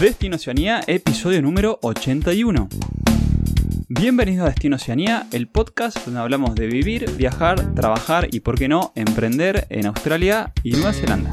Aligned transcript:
Destino 0.00 0.36
Oceanía, 0.36 0.82
episodio 0.86 1.40
número 1.40 1.78
81. 1.80 2.68
Bienvenidos 3.88 4.44
a 4.44 4.50
Destino 4.50 4.76
Oceanía, 4.76 5.26
el 5.32 5.48
podcast 5.48 6.04
donde 6.04 6.20
hablamos 6.20 6.54
de 6.54 6.66
vivir, 6.66 7.10
viajar, 7.16 7.74
trabajar 7.74 8.28
y, 8.30 8.40
por 8.40 8.58
qué 8.58 8.68
no, 8.68 8.92
emprender 8.94 9.66
en 9.70 9.86
Australia 9.86 10.52
y 10.62 10.72
Nueva 10.72 10.92
Zelanda. 10.92 11.30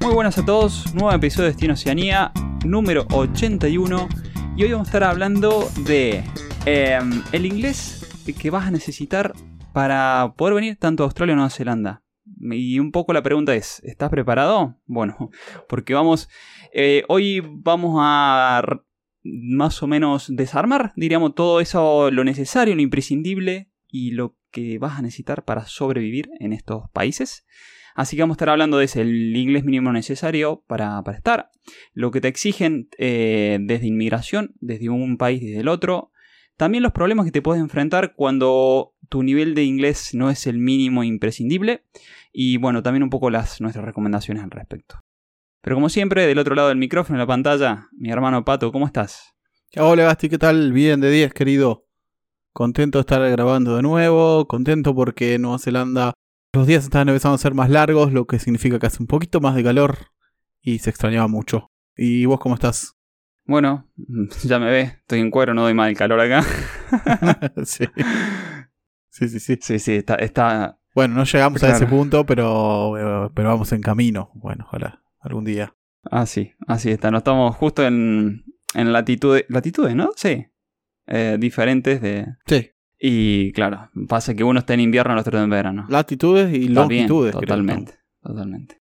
Muy 0.00 0.14
buenas 0.14 0.38
a 0.38 0.46
todos, 0.46 0.94
nuevo 0.94 1.12
episodio 1.12 1.44
de 1.44 1.50
Destino 1.50 1.74
Oceanía, 1.74 2.32
número 2.64 3.06
81. 3.12 4.08
Y 4.56 4.64
hoy 4.64 4.72
vamos 4.72 4.88
a 4.88 4.90
estar 4.90 5.04
hablando 5.04 5.68
de 5.84 6.24
em, 6.64 7.22
el 7.32 7.44
inglés 7.44 8.24
que 8.38 8.48
vas 8.48 8.66
a 8.66 8.70
necesitar 8.70 9.34
para 9.74 10.32
poder 10.36 10.54
venir 10.54 10.76
tanto 10.76 11.02
a 11.02 11.06
Australia 11.06 11.34
o 11.34 11.36
Nueva 11.36 11.50
Zelanda. 11.50 11.99
Y 12.40 12.78
un 12.78 12.90
poco 12.90 13.12
la 13.12 13.22
pregunta 13.22 13.54
es, 13.54 13.80
¿estás 13.84 14.10
preparado? 14.10 14.76
Bueno, 14.86 15.30
porque 15.68 15.94
vamos, 15.94 16.28
eh, 16.72 17.04
hoy 17.08 17.42
vamos 17.44 17.96
a 18.00 18.62
más 19.22 19.82
o 19.82 19.86
menos 19.86 20.34
desarmar, 20.34 20.92
diríamos, 20.96 21.34
todo 21.34 21.60
eso, 21.60 22.10
lo 22.10 22.24
necesario, 22.24 22.74
lo 22.74 22.80
imprescindible 22.80 23.70
y 23.88 24.12
lo 24.12 24.36
que 24.50 24.78
vas 24.78 24.98
a 24.98 25.02
necesitar 25.02 25.44
para 25.44 25.66
sobrevivir 25.66 26.30
en 26.40 26.52
estos 26.52 26.88
países. 26.90 27.44
Así 27.94 28.16
que 28.16 28.22
vamos 28.22 28.34
a 28.34 28.38
estar 28.38 28.48
hablando 28.48 28.78
de 28.78 28.86
ese, 28.86 29.02
el 29.02 29.36
inglés 29.36 29.64
mínimo 29.64 29.92
necesario 29.92 30.64
para, 30.66 31.02
estar, 31.14 31.50
lo 31.92 32.10
que 32.10 32.20
te 32.20 32.28
exigen 32.28 32.88
eh, 32.98 33.58
desde 33.60 33.88
inmigración, 33.88 34.54
desde 34.60 34.88
un 34.88 35.18
país 35.18 35.42
desde 35.42 35.60
el 35.60 35.68
otro, 35.68 36.10
también 36.56 36.82
los 36.82 36.92
problemas 36.92 37.24
que 37.26 37.32
te 37.32 37.42
puedes 37.42 37.62
enfrentar 37.62 38.14
cuando 38.14 38.94
tu 39.08 39.22
nivel 39.22 39.54
de 39.54 39.64
inglés 39.64 40.14
no 40.14 40.30
es 40.30 40.46
el 40.46 40.58
mínimo 40.58 41.02
imprescindible 41.04 41.84
y 42.32 42.56
bueno, 42.56 42.82
también 42.82 43.02
un 43.02 43.10
poco 43.10 43.30
las, 43.30 43.60
nuestras 43.60 43.84
recomendaciones 43.84 44.42
al 44.42 44.50
respecto. 44.50 45.00
Pero 45.62 45.76
como 45.76 45.88
siempre, 45.88 46.26
del 46.26 46.38
otro 46.38 46.54
lado 46.54 46.68
del 46.68 46.78
micrófono 46.78 47.16
en 47.16 47.20
la 47.20 47.26
pantalla, 47.26 47.88
mi 47.92 48.10
hermano 48.10 48.44
Pato, 48.44 48.72
¿cómo 48.72 48.86
estás? 48.86 49.34
Hola 49.76 50.04
Gasti, 50.04 50.28
¿qué 50.28 50.38
tal? 50.38 50.72
Bien 50.72 51.00
de 51.00 51.10
10, 51.10 51.34
querido. 51.34 51.86
Contento 52.52 52.98
de 52.98 53.02
estar 53.02 53.30
grabando 53.30 53.76
de 53.76 53.82
nuevo, 53.82 54.48
contento 54.48 54.94
porque 54.94 55.34
en 55.34 55.42
Nueva 55.42 55.58
Zelanda 55.58 56.14
los 56.52 56.66
días 56.66 56.84
están 56.84 57.08
empezando 57.08 57.36
a 57.36 57.38
ser 57.38 57.54
más 57.54 57.70
largos, 57.70 58.12
lo 58.12 58.26
que 58.26 58.38
significa 58.38 58.78
que 58.78 58.86
hace 58.86 59.02
un 59.02 59.06
poquito 59.06 59.40
más 59.40 59.54
de 59.54 59.62
calor 59.62 59.98
y 60.60 60.80
se 60.80 60.90
extrañaba 60.90 61.28
mucho. 61.28 61.70
¿Y 61.96 62.24
vos 62.26 62.40
cómo 62.40 62.54
estás? 62.54 62.96
Bueno, 63.44 63.88
ya 64.44 64.58
me 64.58 64.70
ve, 64.70 64.80
estoy 64.80 65.20
en 65.20 65.30
cuero, 65.30 65.54
no 65.54 65.62
doy 65.62 65.74
mal 65.74 65.90
el 65.90 65.96
calor 65.96 66.20
acá. 66.20 66.42
sí. 67.64 67.84
Sí, 69.12 69.28
sí, 69.28 69.40
sí. 69.40 69.58
Sí, 69.60 69.78
sí, 69.80 69.94
está, 69.96 70.14
está 70.14 70.79
bueno, 70.94 71.14
no 71.14 71.24
llegamos 71.24 71.62
a 71.62 71.70
ese 71.70 71.86
punto, 71.86 72.26
pero, 72.26 73.30
pero 73.34 73.48
vamos 73.48 73.72
en 73.72 73.80
camino. 73.80 74.30
Bueno, 74.34 74.64
ojalá, 74.66 75.02
algún 75.20 75.44
día. 75.44 75.74
Ah, 76.10 76.26
sí, 76.26 76.52
así 76.66 76.90
está. 76.90 77.10
No 77.10 77.18
estamos 77.18 77.54
justo 77.56 77.86
en, 77.86 78.44
en 78.74 78.92
latitudes, 78.92 79.44
latitudes, 79.48 79.94
¿no? 79.94 80.10
Sí. 80.16 80.46
Eh, 81.06 81.36
diferentes 81.38 82.00
de... 82.00 82.26
Sí. 82.46 82.70
Y 82.98 83.52
claro, 83.52 83.90
pasa 84.08 84.34
que 84.34 84.44
uno 84.44 84.58
está 84.60 84.74
en 84.74 84.80
invierno, 84.80 85.14
el 85.14 85.18
otro 85.18 85.42
en 85.42 85.48
verano. 85.48 85.86
Latitudes 85.88 86.54
y 86.54 86.68
longitudes. 86.68 87.32
totalmente, 87.32 87.94
totalmente. 88.22 88.78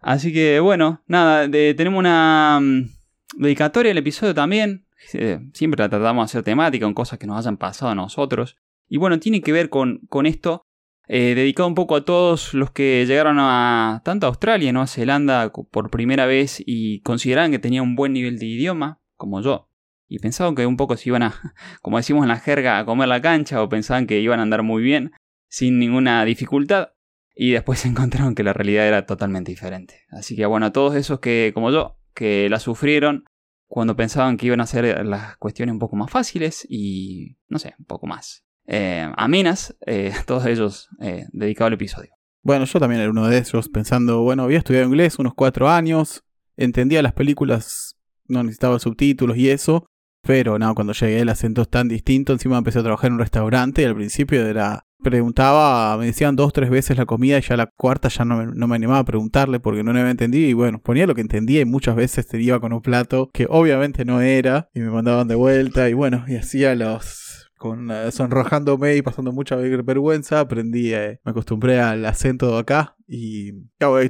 Así 0.00 0.32
que 0.32 0.60
bueno, 0.60 1.02
nada, 1.08 1.50
tenemos 1.50 1.98
una 1.98 2.58
um, 2.60 2.88
dedicatoria 3.36 3.90
al 3.90 3.98
episodio 3.98 4.34
también. 4.34 4.86
Eh, 5.14 5.40
siempre 5.52 5.82
la 5.82 5.88
tratamos 5.88 6.22
de 6.22 6.24
hacer 6.26 6.42
temática 6.44 6.86
con 6.86 6.94
cosas 6.94 7.18
que 7.18 7.26
nos 7.26 7.38
hayan 7.38 7.56
pasado 7.56 7.90
a 7.90 7.94
nosotros. 7.96 8.56
Y 8.88 8.98
bueno, 8.98 9.18
tiene 9.18 9.40
que 9.40 9.50
ver 9.50 9.68
con, 9.68 9.98
con 10.08 10.26
esto 10.26 10.65
eh, 11.08 11.34
dedicado 11.36 11.68
un 11.68 11.76
poco 11.76 11.94
a 11.94 12.04
todos 12.04 12.52
los 12.52 12.72
que 12.72 13.04
llegaron 13.06 13.36
a 13.38 14.02
tanto 14.04 14.26
a 14.26 14.28
Australia, 14.28 14.72
¿no? 14.72 14.82
a 14.82 14.88
Zelanda 14.88 15.52
por 15.52 15.90
primera 15.90 16.26
vez 16.26 16.62
y 16.64 17.00
consideraban 17.02 17.52
que 17.52 17.60
tenían 17.60 17.84
un 17.84 17.94
buen 17.94 18.12
nivel 18.12 18.38
de 18.38 18.46
idioma, 18.46 19.00
como 19.16 19.40
yo. 19.40 19.70
Y 20.08 20.18
pensaban 20.18 20.54
que 20.54 20.66
un 20.66 20.76
poco 20.76 20.96
se 20.96 21.08
iban 21.08 21.22
a, 21.22 21.54
como 21.82 21.96
decimos 21.98 22.24
en 22.24 22.28
la 22.28 22.40
jerga, 22.40 22.78
a 22.78 22.84
comer 22.84 23.08
la 23.08 23.20
cancha 23.20 23.62
o 23.62 23.68
pensaban 23.68 24.06
que 24.06 24.20
iban 24.20 24.40
a 24.40 24.42
andar 24.42 24.62
muy 24.62 24.82
bien, 24.82 25.12
sin 25.48 25.78
ninguna 25.78 26.24
dificultad. 26.24 26.90
Y 27.34 27.52
después 27.52 27.84
encontraron 27.86 28.34
que 28.34 28.42
la 28.42 28.52
realidad 28.52 28.88
era 28.88 29.06
totalmente 29.06 29.52
diferente. 29.52 30.06
Así 30.10 30.34
que 30.34 30.46
bueno, 30.46 30.66
a 30.66 30.72
todos 30.72 30.96
esos 30.96 31.20
que, 31.20 31.52
como 31.54 31.70
yo, 31.70 31.98
que 32.14 32.48
la 32.48 32.58
sufrieron 32.58 33.24
cuando 33.68 33.96
pensaban 33.96 34.36
que 34.36 34.46
iban 34.46 34.60
a 34.60 34.66
ser 34.66 35.04
las 35.04 35.36
cuestiones 35.36 35.72
un 35.72 35.78
poco 35.78 35.96
más 35.96 36.10
fáciles 36.10 36.66
y, 36.68 37.36
no 37.48 37.58
sé, 37.58 37.74
un 37.78 37.84
poco 37.84 38.06
más 38.06 38.45
eh, 38.66 39.10
amenas, 39.16 39.76
eh, 39.86 40.12
todos 40.26 40.46
ellos 40.46 40.88
eh, 41.00 41.26
dedicados 41.32 41.68
al 41.68 41.74
episodio. 41.74 42.10
Bueno, 42.42 42.64
yo 42.64 42.78
también 42.78 43.00
era 43.00 43.10
uno 43.10 43.26
de 43.26 43.38
ellos, 43.38 43.68
pensando, 43.68 44.22
bueno, 44.22 44.44
había 44.44 44.58
estudiado 44.58 44.86
inglés 44.86 45.18
unos 45.18 45.34
cuatro 45.34 45.68
años, 45.68 46.22
entendía 46.56 47.02
las 47.02 47.12
películas, 47.12 47.96
no 48.28 48.42
necesitaba 48.42 48.78
subtítulos 48.78 49.36
y 49.36 49.50
eso, 49.50 49.86
pero 50.22 50.58
no, 50.58 50.74
cuando 50.74 50.92
llegué 50.92 51.20
el 51.20 51.28
acento 51.28 51.62
es 51.62 51.68
tan 51.68 51.88
distinto, 51.88 52.32
encima 52.32 52.58
empecé 52.58 52.78
a 52.78 52.82
trabajar 52.82 53.08
en 53.08 53.14
un 53.14 53.18
restaurante 53.18 53.82
y 53.82 53.84
al 53.84 53.96
principio 53.96 54.46
era, 54.46 54.86
preguntaba, 55.02 55.96
me 55.98 56.06
decían 56.06 56.36
dos, 56.36 56.52
tres 56.52 56.70
veces 56.70 56.96
la 56.96 57.04
comida 57.04 57.38
y 57.38 57.42
ya 57.42 57.56
la 57.56 57.66
cuarta 57.66 58.08
ya 58.08 58.24
no 58.24 58.36
me, 58.36 58.46
no 58.46 58.68
me 58.68 58.76
animaba 58.76 59.00
a 59.00 59.04
preguntarle 59.04 59.58
porque 59.58 59.82
no 59.82 59.92
me 59.92 60.00
había 60.00 60.12
entendido 60.12 60.48
y 60.48 60.52
bueno, 60.52 60.80
ponía 60.80 61.06
lo 61.08 61.16
que 61.16 61.20
entendía 61.20 61.60
y 61.60 61.64
muchas 61.64 61.96
veces 61.96 62.28
te 62.28 62.40
iba 62.40 62.60
con 62.60 62.72
un 62.72 62.80
plato 62.80 63.28
que 63.32 63.46
obviamente 63.48 64.04
no 64.04 64.20
era 64.20 64.68
y 64.72 64.80
me 64.80 64.90
mandaban 64.90 65.26
de 65.26 65.34
vuelta 65.34 65.88
y 65.88 65.94
bueno, 65.94 66.24
y 66.28 66.36
hacía 66.36 66.76
los 66.76 67.25
con 67.56 67.90
eh, 67.90 68.10
sonrojándome 68.12 68.96
y 68.96 69.02
pasando 69.02 69.32
mucha 69.32 69.56
vergüenza, 69.56 70.40
aprendí, 70.40 70.92
eh, 70.94 71.20
me 71.24 71.30
acostumbré 71.30 71.80
al 71.80 72.04
acento 72.04 72.52
de 72.52 72.58
acá 72.58 72.96
y 73.08 73.52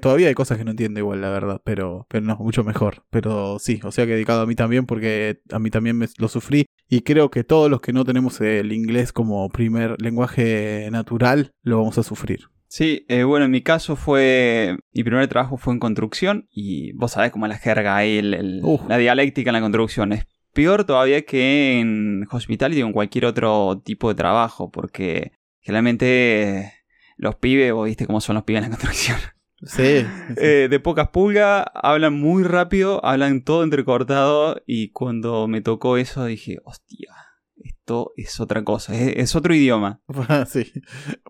todavía 0.00 0.28
hay 0.28 0.34
cosas 0.34 0.58
que 0.58 0.64
no 0.64 0.70
entiendo 0.72 1.00
igual, 1.00 1.20
la 1.20 1.30
verdad, 1.30 1.60
pero, 1.64 2.06
pero 2.08 2.24
no, 2.24 2.36
mucho 2.36 2.64
mejor. 2.64 3.04
Pero 3.10 3.58
sí, 3.58 3.80
o 3.84 3.92
sea 3.92 4.06
que 4.06 4.12
dedicado 4.12 4.42
a 4.42 4.46
mí 4.46 4.54
también 4.54 4.86
porque 4.86 5.40
a 5.50 5.58
mí 5.58 5.70
también 5.70 5.96
me, 5.96 6.06
lo 6.18 6.28
sufrí 6.28 6.66
y 6.88 7.02
creo 7.02 7.30
que 7.30 7.44
todos 7.44 7.70
los 7.70 7.80
que 7.80 7.92
no 7.92 8.04
tenemos 8.04 8.40
el 8.40 8.72
inglés 8.72 9.12
como 9.12 9.48
primer 9.48 10.00
lenguaje 10.00 10.88
natural 10.90 11.52
lo 11.62 11.78
vamos 11.78 11.98
a 11.98 12.02
sufrir. 12.02 12.48
Sí, 12.68 13.06
eh, 13.08 13.22
bueno, 13.24 13.44
en 13.46 13.52
mi 13.52 13.62
caso 13.62 13.96
fue. 13.96 14.76
Mi 14.92 15.04
primer 15.04 15.28
trabajo 15.28 15.56
fue 15.56 15.72
en 15.72 15.78
construcción 15.78 16.48
y 16.50 16.92
vos 16.92 17.12
sabés 17.12 17.30
cómo 17.30 17.46
es 17.46 17.50
la 17.50 17.58
jerga 17.58 17.96
ahí, 17.96 18.20
la 18.22 18.98
dialéctica 18.98 19.50
en 19.50 19.54
la 19.54 19.60
construcción. 19.60 20.12
Es 20.12 20.26
peor 20.56 20.84
todavía 20.84 21.22
que 21.22 21.78
en 21.78 22.26
hospitality 22.30 22.82
o 22.82 22.86
en 22.86 22.92
cualquier 22.94 23.26
otro 23.26 23.82
tipo 23.84 24.08
de 24.08 24.14
trabajo, 24.14 24.70
porque 24.70 25.32
generalmente 25.60 26.72
los 27.18 27.36
pibes, 27.36 27.74
vos 27.74 27.84
viste 27.84 28.06
cómo 28.06 28.22
son 28.22 28.36
los 28.36 28.44
pibes 28.44 28.64
en 28.64 28.70
la 28.70 28.76
construcción. 28.76 29.18
Sí. 29.62 30.06
Eh, 30.36 30.68
de 30.70 30.80
pocas 30.80 31.08
pulgas, 31.08 31.66
hablan 31.74 32.14
muy 32.14 32.42
rápido, 32.42 33.04
hablan 33.04 33.42
todo 33.42 33.64
entrecortado 33.64 34.62
y 34.66 34.90
cuando 34.92 35.46
me 35.46 35.60
tocó 35.60 35.98
eso 35.98 36.24
dije, 36.24 36.56
hostia, 36.64 37.14
esto 37.56 38.12
es 38.16 38.40
otra 38.40 38.64
cosa, 38.64 38.94
es, 38.94 39.36
otro 39.36 39.54
idioma. 39.54 40.00
sí, 40.46 40.72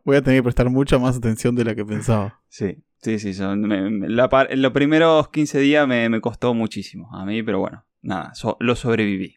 voy 0.04 0.16
a 0.16 0.22
tener 0.22 0.38
que 0.38 0.44
prestar 0.44 0.70
mucha 0.70 0.98
más 0.98 1.16
atención 1.16 1.56
de 1.56 1.64
la 1.64 1.74
que 1.74 1.84
pensaba. 1.84 2.40
Sí, 2.48 2.84
sí, 3.00 3.18
sí. 3.18 3.34
los 3.40 4.72
primeros 4.72 5.28
15 5.30 5.58
días 5.58 5.88
me, 5.88 6.08
me 6.08 6.20
costó 6.20 6.54
muchísimo 6.54 7.08
a 7.16 7.24
mí, 7.24 7.42
pero 7.42 7.58
bueno, 7.58 7.84
nada, 8.06 8.32
lo 8.60 8.76
sobreviví. 8.76 9.36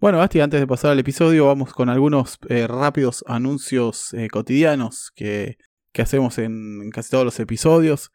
Bueno, 0.00 0.18
Basti, 0.18 0.40
antes 0.40 0.60
de 0.60 0.66
pasar 0.66 0.92
al 0.92 0.98
episodio, 0.98 1.46
vamos 1.46 1.72
con 1.72 1.88
algunos 1.88 2.38
eh, 2.48 2.66
rápidos 2.66 3.24
anuncios 3.26 4.12
eh, 4.14 4.28
cotidianos 4.28 5.12
que, 5.14 5.56
hacemos 5.98 6.36
en, 6.38 6.90
casi 6.90 7.10
todos 7.10 7.24
los 7.24 7.40
episodios. 7.40 8.12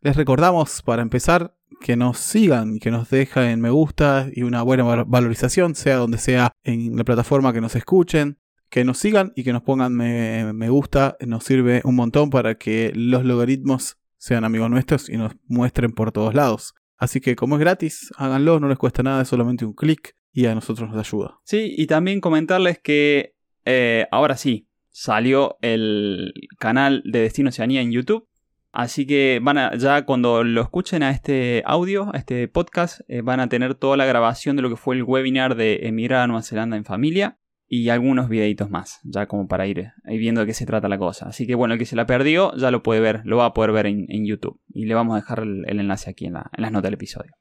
Les 0.00 0.16
recordamos, 0.16 0.82
para 0.82 1.02
empezar, 1.02 1.54
que 1.80 1.96
nos 1.96 2.18
sigan 2.18 2.78
que 2.78 2.90
nos 2.90 3.10
dejen 3.10 3.60
me 3.60 3.68
gusta 3.68 4.28
y 4.32 4.42
una 4.42 4.62
buena 4.62 5.04
valorización, 5.04 5.74
sea 5.74 5.96
donde 5.96 6.16
sea 6.16 6.52
en 6.64 6.96
la 6.96 7.04
plataforma 7.04 7.52
que 7.52 7.60
nos 7.60 7.76
escuchen. 7.76 8.38
Que 8.70 8.84
nos 8.84 8.98
sigan 8.98 9.32
y 9.34 9.44
que 9.44 9.52
nos 9.54 9.62
pongan 9.62 9.94
me 9.94 10.68
gusta, 10.68 11.16
nos 11.26 11.44
sirve 11.44 11.80
un 11.84 11.94
montón 11.94 12.28
para 12.28 12.56
que 12.56 12.92
los 12.94 13.24
logaritmos 13.24 13.96
sean 14.18 14.44
amigos 14.44 14.68
nuestros 14.68 15.08
y 15.08 15.16
nos 15.16 15.32
muestren 15.46 15.92
por 15.92 16.12
todos 16.12 16.34
lados. 16.34 16.74
Así 16.98 17.20
que 17.20 17.36
como 17.36 17.56
es 17.56 17.60
gratis, 17.60 18.12
háganlo, 18.16 18.60
no 18.60 18.68
les 18.68 18.76
cuesta 18.76 19.02
nada, 19.02 19.22
es 19.22 19.28
solamente 19.28 19.64
un 19.64 19.72
clic 19.72 20.16
y 20.32 20.46
a 20.46 20.54
nosotros 20.54 20.90
nos 20.90 20.98
ayuda. 20.98 21.38
Sí, 21.44 21.74
y 21.76 21.86
también 21.86 22.20
comentarles 22.20 22.78
que 22.78 23.34
eh, 23.64 24.06
ahora 24.10 24.36
sí, 24.36 24.68
salió 24.90 25.58
el 25.62 26.32
canal 26.58 27.02
de 27.04 27.20
Destino 27.20 27.50
Oceanía 27.50 27.80
en 27.80 27.92
YouTube. 27.92 28.26
Así 28.72 29.06
que 29.06 29.40
van 29.42 29.56
a, 29.56 29.74
ya 29.76 30.04
cuando 30.04 30.44
lo 30.44 30.60
escuchen 30.60 31.02
a 31.02 31.10
este 31.10 31.62
audio, 31.64 32.10
a 32.14 32.18
este 32.18 32.48
podcast, 32.48 33.00
eh, 33.08 33.22
van 33.22 33.40
a 33.40 33.48
tener 33.48 33.74
toda 33.74 33.96
la 33.96 34.04
grabación 34.04 34.56
de 34.56 34.62
lo 34.62 34.68
que 34.68 34.76
fue 34.76 34.96
el 34.96 35.04
webinar 35.04 35.54
de 35.54 35.86
emigrar 35.86 36.22
a 36.22 36.26
Nueva 36.26 36.42
Zelanda 36.42 36.76
en 36.76 36.84
familia 36.84 37.37
y 37.68 37.90
algunos 37.90 38.28
videitos 38.28 38.70
más, 38.70 39.00
ya 39.04 39.26
como 39.26 39.46
para 39.46 39.66
ir, 39.66 39.90
viendo 40.04 40.40
de 40.40 40.46
qué 40.46 40.54
se 40.54 40.66
trata 40.66 40.88
la 40.88 40.98
cosa. 40.98 41.26
Así 41.28 41.46
que 41.46 41.54
bueno, 41.54 41.74
el 41.74 41.78
que 41.78 41.86
se 41.86 41.96
la 41.96 42.06
perdió 42.06 42.54
ya 42.56 42.70
lo 42.70 42.82
puede 42.82 43.00
ver, 43.00 43.20
lo 43.24 43.36
va 43.36 43.46
a 43.46 43.54
poder 43.54 43.72
ver 43.72 43.86
en, 43.86 44.26
YouTube. 44.26 44.58
Y 44.68 44.86
le 44.86 44.94
vamos 44.94 45.14
a 45.14 45.20
dejar 45.20 45.40
el, 45.40 45.64
enlace 45.68 46.10
aquí 46.10 46.26
en, 46.26 46.34
las 46.34 46.72
notas 46.72 46.84
del 46.84 46.94
episodio. 46.94 47.32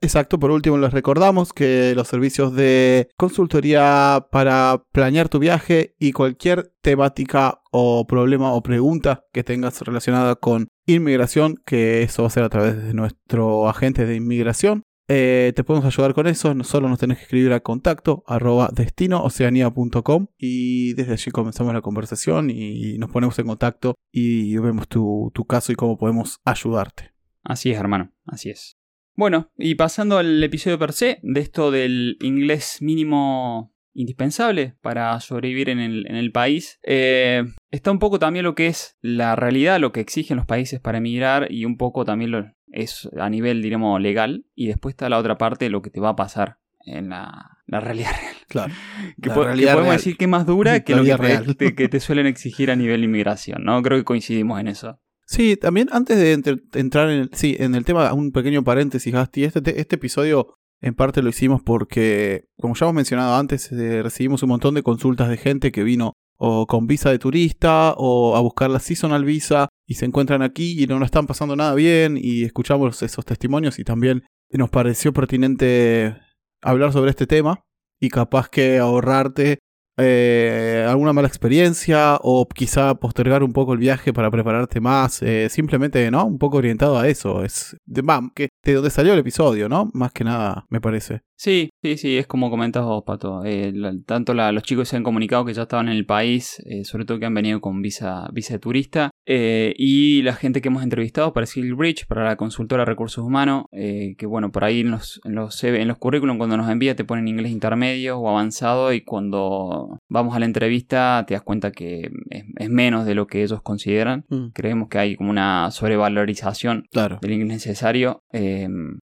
Exacto, 0.00 0.40
por 0.40 0.50
último 0.50 0.78
les 0.78 0.92
recordamos 0.92 1.52
que 1.52 1.94
los 1.94 2.08
servicios 2.08 2.54
de 2.56 3.08
consultoría 3.16 4.26
para 4.32 4.82
planear 4.90 5.28
tu 5.28 5.38
viaje 5.38 5.94
y 6.00 6.10
cualquier 6.10 6.72
temática 6.82 7.60
o 7.70 8.04
problema 8.06 8.52
o 8.52 8.62
pregunta 8.64 9.22
que 9.32 9.44
tengas 9.44 9.80
relacionada 9.82 10.34
con 10.34 10.68
inmigración, 10.86 11.56
que 11.64 12.02
eso 12.02 12.22
va 12.22 12.28
a 12.28 12.32
ser 12.32 12.42
a 12.42 12.48
través 12.48 12.82
de 12.82 12.94
nuestro 12.94 13.68
agente 13.68 14.06
de 14.06 14.16
inmigración, 14.16 14.82
eh, 15.08 15.52
te 15.54 15.64
podemos 15.64 15.86
ayudar 15.86 16.14
con 16.14 16.26
eso, 16.26 16.54
solo 16.64 16.88
nos 16.88 16.98
tenés 16.98 17.18
que 17.18 17.24
escribir 17.24 17.52
a 17.52 17.60
contacto 17.60 18.24
arroba 18.26 18.70
destinooceania.com 18.72 20.26
y 20.38 20.94
desde 20.94 21.12
allí 21.12 21.30
comenzamos 21.30 21.72
la 21.72 21.80
conversación 21.80 22.50
y 22.50 22.98
nos 22.98 23.10
ponemos 23.10 23.38
en 23.38 23.46
contacto 23.46 23.94
y 24.10 24.56
vemos 24.58 24.88
tu, 24.88 25.30
tu 25.34 25.44
caso 25.44 25.72
y 25.72 25.76
cómo 25.76 25.96
podemos 25.96 26.40
ayudarte. 26.44 27.12
Así 27.44 27.70
es, 27.70 27.78
hermano, 27.78 28.12
así 28.24 28.50
es. 28.50 28.76
Bueno, 29.14 29.50
y 29.56 29.76
pasando 29.76 30.18
al 30.18 30.42
episodio 30.42 30.78
per 30.78 30.92
se, 30.92 31.20
de 31.22 31.40
esto 31.40 31.70
del 31.70 32.18
inglés 32.20 32.78
mínimo 32.80 33.72
indispensable 33.94 34.76
para 34.82 35.18
sobrevivir 35.20 35.70
en 35.70 35.80
el, 35.80 36.32
país, 36.32 36.78
eh, 36.82 37.44
está 37.70 37.90
un 37.90 37.98
poco 37.98 38.18
también 38.18 38.44
lo 38.44 38.54
que 38.54 38.66
es 38.66 38.98
la 39.00 39.36
realidad, 39.36 39.80
lo 39.80 39.92
que 39.92 40.00
exigen 40.00 40.36
los 40.36 40.44
países 40.44 40.80
para 40.80 40.98
emigrar 40.98 41.50
y 41.50 41.64
un 41.64 41.78
poco 41.78 42.04
también 42.04 42.30
lo, 42.30 42.55
es 42.72 43.08
a 43.18 43.28
nivel, 43.30 43.62
diremos, 43.62 44.00
legal. 44.00 44.46
Y 44.54 44.66
después 44.66 44.94
está 44.94 45.08
la 45.08 45.18
otra 45.18 45.38
parte, 45.38 45.70
lo 45.70 45.82
que 45.82 45.90
te 45.90 46.00
va 46.00 46.10
a 46.10 46.16
pasar 46.16 46.58
en 46.84 47.10
la, 47.10 47.58
realidad 47.66 48.10
real. 48.20 48.34
Claro. 48.48 48.74
Que, 49.22 49.30
podemos 49.30 49.90
decir 49.90 50.16
que 50.16 50.24
es 50.24 50.30
más 50.30 50.46
dura 50.46 50.80
que 50.80 50.94
lo 50.94 51.02
que 51.04 51.54
te, 51.54 51.74
que 51.74 51.88
te 51.88 52.00
suelen 52.00 52.26
exigir 52.26 52.70
a 52.70 52.76
nivel 52.76 53.04
inmigración, 53.04 53.64
¿no? 53.64 53.82
Creo 53.82 53.98
que 53.98 54.04
coincidimos 54.04 54.60
en 54.60 54.68
eso. 54.68 55.00
Sí, 55.26 55.56
también 55.56 55.88
antes 55.90 56.18
de 56.18 56.32
entrar 56.74 57.10
en 57.10 57.22
el, 57.22 57.30
sí, 57.32 57.56
en 57.58 57.74
el 57.74 57.84
tema, 57.84 58.12
un 58.12 58.30
pequeño 58.30 58.62
paréntesis, 58.62 59.12
Gasti. 59.12 59.44
Este, 59.44 59.80
este 59.80 59.96
episodio 59.96 60.54
en 60.80 60.94
parte 60.94 61.22
lo 61.22 61.28
hicimos 61.28 61.62
porque, 61.62 62.44
como 62.60 62.74
ya 62.74 62.86
hemos 62.86 62.94
mencionado 62.94 63.34
antes, 63.34 63.72
eh, 63.72 64.02
recibimos 64.02 64.42
un 64.44 64.50
montón 64.50 64.74
de 64.74 64.84
consultas 64.84 65.28
de 65.28 65.36
gente 65.36 65.72
que 65.72 65.82
vino 65.82 66.12
o 66.38 66.66
con 66.66 66.86
visa 66.86 67.10
de 67.10 67.18
turista 67.18 67.94
o 67.96 68.36
a 68.36 68.40
buscar 68.40 68.70
la 68.70 68.80
seasonal 68.80 69.24
visa 69.24 69.68
y 69.86 69.94
se 69.94 70.04
encuentran 70.04 70.42
aquí 70.42 70.82
y 70.82 70.86
no 70.86 70.98
nos 70.98 71.06
están 71.06 71.26
pasando 71.26 71.56
nada 71.56 71.74
bien 71.74 72.18
y 72.20 72.44
escuchamos 72.44 73.02
esos 73.02 73.24
testimonios 73.24 73.78
y 73.78 73.84
también 73.84 74.24
nos 74.50 74.70
pareció 74.70 75.12
pertinente 75.12 76.16
hablar 76.62 76.92
sobre 76.92 77.10
este 77.10 77.26
tema 77.26 77.64
y 78.00 78.08
capaz 78.08 78.48
que 78.48 78.78
ahorrarte 78.78 79.58
eh, 79.98 80.86
alguna 80.88 81.12
mala 81.12 81.28
experiencia 81.28 82.18
o 82.22 82.46
quizá 82.48 82.94
postergar 82.94 83.42
un 83.42 83.52
poco 83.52 83.72
el 83.72 83.78
viaje 83.78 84.12
para 84.12 84.30
prepararte 84.30 84.80
más, 84.80 85.22
eh, 85.22 85.48
simplemente, 85.48 86.10
¿no? 86.10 86.24
Un 86.24 86.38
poco 86.38 86.58
orientado 86.58 86.98
a 86.98 87.08
eso, 87.08 87.44
es 87.44 87.76
de, 87.86 88.02
que 88.34 88.48
de 88.64 88.74
donde 88.74 88.90
salió 88.90 89.12
el 89.12 89.18
episodio, 89.18 89.68
¿no? 89.68 89.90
Más 89.94 90.12
que 90.12 90.24
nada, 90.24 90.66
me 90.70 90.80
parece. 90.80 91.22
Sí, 91.36 91.70
sí, 91.82 91.98
sí, 91.98 92.16
es 92.16 92.26
como 92.26 92.50
comentas 92.50 92.84
vos, 92.84 93.04
Pato. 93.04 93.44
Eh, 93.44 93.72
tanto 94.06 94.32
los 94.34 94.62
chicos 94.62 94.88
se 94.88 94.96
han 94.96 95.02
comunicado 95.02 95.44
que 95.44 95.52
ya 95.52 95.62
estaban 95.62 95.88
en 95.88 95.96
el 95.96 96.06
país, 96.06 96.62
eh, 96.64 96.84
sobre 96.84 97.04
todo 97.04 97.18
que 97.18 97.26
han 97.26 97.34
venido 97.34 97.60
con 97.60 97.82
visa, 97.82 98.28
visa 98.32 98.54
de 98.54 98.58
turista, 98.58 99.10
eh, 99.26 99.74
y 99.76 100.22
la 100.22 100.34
gente 100.34 100.60
que 100.60 100.68
hemos 100.68 100.82
entrevistado 100.82 101.32
para 101.32 101.46
Bridge, 101.76 102.06
para 102.06 102.24
la 102.24 102.36
consultora 102.36 102.82
de 102.82 102.86
recursos 102.86 103.24
humanos, 103.24 103.64
que 103.72 104.26
bueno, 104.26 104.50
por 104.52 104.64
ahí 104.64 104.80
en 104.80 104.92
los, 104.92 105.20
en 105.24 105.34
los, 105.34 105.62
en 105.64 105.88
los 105.88 105.98
currículum 105.98 106.38
cuando 106.38 106.56
nos 106.56 106.70
envía 106.70 106.96
te 106.96 107.04
ponen 107.04 107.28
inglés 107.28 107.52
intermedio 107.52 108.18
o 108.18 108.28
avanzado 108.28 108.92
y 108.92 109.02
cuando 109.02 109.98
vamos 110.08 110.34
a 110.34 110.38
la 110.38 110.46
entrevista 110.46 111.24
te 111.26 111.34
das 111.34 111.42
cuenta 111.42 111.72
que 111.72 112.10
es, 112.30 112.70
menos 112.70 113.04
de 113.04 113.14
lo 113.14 113.26
que 113.26 113.42
ellos 113.42 113.62
consideran. 113.62 114.24
Mm. 114.28 114.48
Creemos 114.54 114.88
que 114.88 114.98
hay 114.98 115.16
como 115.16 115.30
una 115.30 115.70
sobrevalorización 115.70 116.84
del 116.92 117.32
inglés 117.32 117.66
necesario. 117.66 118.22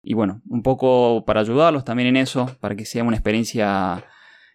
Y 0.02 0.14
bueno, 0.14 0.40
un 0.48 0.62
poco 0.62 1.24
para 1.26 1.40
ayudarlos 1.40 1.84
también 1.84 2.08
en 2.08 2.16
eso, 2.16 2.56
para 2.60 2.74
que 2.74 2.84
sea 2.84 3.04
una 3.04 3.16
experiencia 3.16 4.04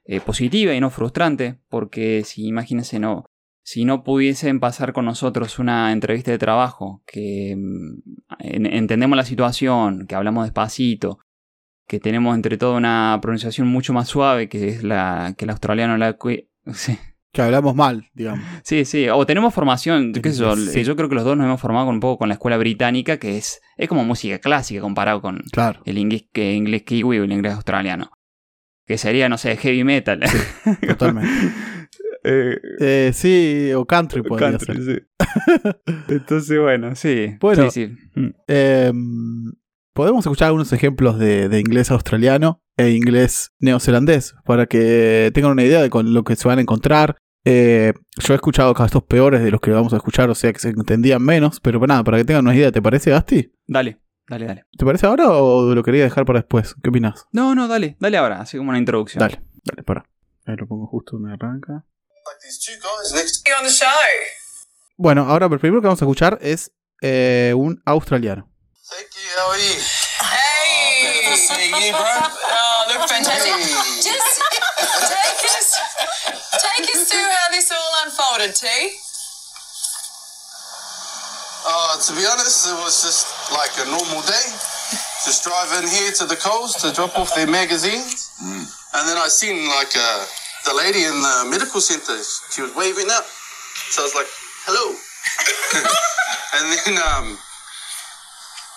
eh, 0.05 0.19
positiva 0.19 0.73
y 0.73 0.79
no 0.79 0.89
frustrante, 0.89 1.59
porque 1.69 2.23
si 2.23 2.47
imagínense, 2.47 2.99
no, 2.99 3.25
si 3.65 3.83
no 3.83 4.03
pudiesen 4.03 4.59
pasar 4.59 4.93
con 4.93 5.05
nosotros 5.05 5.57
una 5.57 5.91
entrevista 5.91 6.29
de 6.29 6.37
trabajo, 6.37 7.01
que 7.07 7.55
mm, 7.57 7.97
entendemos 8.39 9.17
la 9.17 9.25
situación, 9.25 10.05
que 10.05 10.13
hablamos 10.13 10.45
despacito, 10.45 11.17
que 11.87 11.99
tenemos 11.99 12.35
entre 12.35 12.59
todo 12.59 12.77
una 12.77 13.17
pronunciación 13.23 13.67
mucho 13.67 13.91
más 13.91 14.07
suave 14.07 14.49
que 14.49 14.69
es 14.69 14.83
la 14.83 15.33
que 15.35 15.45
el 15.45 15.49
australiano 15.49 15.97
la 15.97 16.15
sí, 16.73 16.99
que 17.33 17.41
hablamos 17.41 17.73
mal, 17.73 18.07
digamos. 18.13 18.45
Sí, 18.63 18.85
sí, 18.85 19.09
o 19.09 19.25
tenemos 19.25 19.51
formación, 19.51 20.13
qué 20.13 20.31
sé 20.31 20.41
yo, 20.41 20.55
yo 20.55 20.95
creo 20.95 21.09
que 21.09 21.15
los 21.15 21.23
dos 21.23 21.35
nos 21.35 21.45
hemos 21.45 21.59
formado 21.59 21.89
un 21.89 21.99
poco 21.99 22.19
con 22.19 22.27
la 22.27 22.35
escuela 22.35 22.57
británica, 22.57 23.17
que 23.17 23.35
es, 23.39 23.61
es 23.77 23.89
como 23.89 24.05
música 24.05 24.37
clásica 24.37 24.79
comparado 24.79 25.23
con 25.23 25.41
el 25.85 25.97
inglés, 25.97 26.25
que, 26.31 26.53
inglés 26.53 26.83
kiwi 26.83 27.17
o 27.17 27.23
el 27.23 27.31
inglés 27.31 27.55
australiano. 27.55 28.11
Que 28.85 28.99
sería, 28.99 29.27
no 29.27 29.39
sé, 29.39 29.57
heavy 29.57 29.83
metal. 29.83 30.21
totalmente. 30.87 31.51
Eh, 32.25 32.59
eh, 32.79 33.11
sí, 33.13 33.71
o 33.73 33.85
country 33.85 34.21
podría 34.23 34.57
ser. 34.59 34.77
Sí. 34.83 34.97
Entonces, 36.09 36.59
bueno, 36.59 36.95
sí. 36.95 37.35
Bueno, 37.39 37.69
sí, 37.69 37.95
mm. 38.15 38.29
em, 38.47 39.53
podemos 39.93 40.25
escuchar 40.25 40.47
algunos 40.47 40.73
ejemplos 40.73 41.19
de, 41.19 41.49
de, 41.49 41.59
inglés 41.59 41.91
australiano 41.91 42.61
e 42.77 42.89
inglés 42.91 43.53
neozelandés 43.59 44.35
para 44.43 44.65
que 44.65 45.31
tengan 45.33 45.51
una 45.51 45.63
idea 45.63 45.81
de 45.81 45.89
con 45.89 46.13
lo 46.13 46.23
que 46.23 46.35
se 46.35 46.47
van 46.47 46.57
a 46.57 46.61
encontrar 46.61 47.17
eh, 47.47 47.93
yo 48.17 48.33
he 48.33 48.35
escuchado 48.35 48.73
casos 48.73 49.03
peores 49.03 49.43
de 49.43 49.51
los 49.51 49.61
que 49.61 49.69
vamos 49.69 49.93
a 49.93 49.97
escuchar, 49.97 50.31
o 50.31 50.35
sea 50.35 50.51
que 50.51 50.57
se 50.57 50.69
entendían 50.69 51.21
menos, 51.21 51.59
pero 51.59 51.79
nada, 51.85 52.03
para 52.03 52.17
que 52.17 52.25
tengan 52.25 52.43
una 52.43 52.55
idea, 52.55 52.71
¿te 52.71 52.81
parece, 52.81 53.11
Gasti? 53.11 53.53
Dale, 53.67 53.99
dale, 54.27 54.47
dale. 54.47 54.65
¿Te 54.75 54.83
parece 54.83 55.05
ahora 55.05 55.29
o 55.29 55.75
lo 55.75 55.83
quería 55.83 56.03
dejar 56.03 56.25
para 56.25 56.39
después? 56.39 56.75
¿Qué 56.81 56.89
opinas? 56.89 57.27
No, 57.31 57.53
no, 57.53 57.67
dale, 57.67 57.97
dale 57.99 58.17
ahora, 58.17 58.41
así 58.41 58.57
como 58.57 58.71
una 58.71 58.79
introducción. 58.79 59.19
Dale, 59.19 59.43
dale, 59.63 59.83
para. 59.83 60.05
Ahí 60.45 60.55
lo 60.57 60.67
pongo 60.67 60.87
justo 60.87 61.17
donde 61.17 61.33
arranca. 61.33 61.85
Bueno, 64.97 65.29
ahora 65.29 65.47
lo 65.47 65.59
primero 65.59 65.81
que 65.81 65.87
vamos 65.87 66.01
a 66.01 66.05
escuchar 66.05 66.39
es 66.41 66.71
eh, 67.01 67.53
un 67.55 67.81
australiano. 67.85 68.49
Hey, 70.21 71.91
oh, 71.93 72.85
look 72.89 73.09
fantastic. 73.09 73.53
Take 76.57 76.89
us 76.95 77.09
through 77.09 77.29
how 77.29 77.49
this 77.51 77.71
all 77.71 77.93
unfolded, 78.05 78.55
T. 78.55 78.67
Uh, 81.67 81.97
to 81.99 82.13
be 82.13 82.25
honest, 82.25 82.67
it 82.67 82.77
was 82.77 83.01
just 83.01 83.27
like 83.51 83.73
a 83.81 83.89
normal 83.89 84.21
day. 84.21 84.47
Just 85.25 85.43
driving 85.43 85.89
here 85.89 86.11
to 86.13 86.25
the 86.25 86.35
coast 86.35 86.79
to 86.81 86.93
drop 86.93 87.17
off 87.17 87.33
their 87.35 87.47
magazines. 87.47 88.29
Mm. 88.41 88.65
And 88.93 89.09
then 89.09 89.17
I 89.17 89.27
seen 89.27 89.67
like 89.67 89.91
uh, 89.97 90.25
the 90.65 90.73
lady 90.73 91.05
in 91.05 91.15
the 91.21 91.47
medical 91.49 91.79
center. 91.79 92.17
She 92.51 92.61
was 92.61 92.73
waving 92.75 93.09
up. 93.09 93.25
So 93.93 94.01
I 94.01 94.05
was 94.05 94.15
like, 94.15 94.29
hello. 94.65 94.93
and 96.57 96.65
then 96.73 96.93
um, 97.05 97.37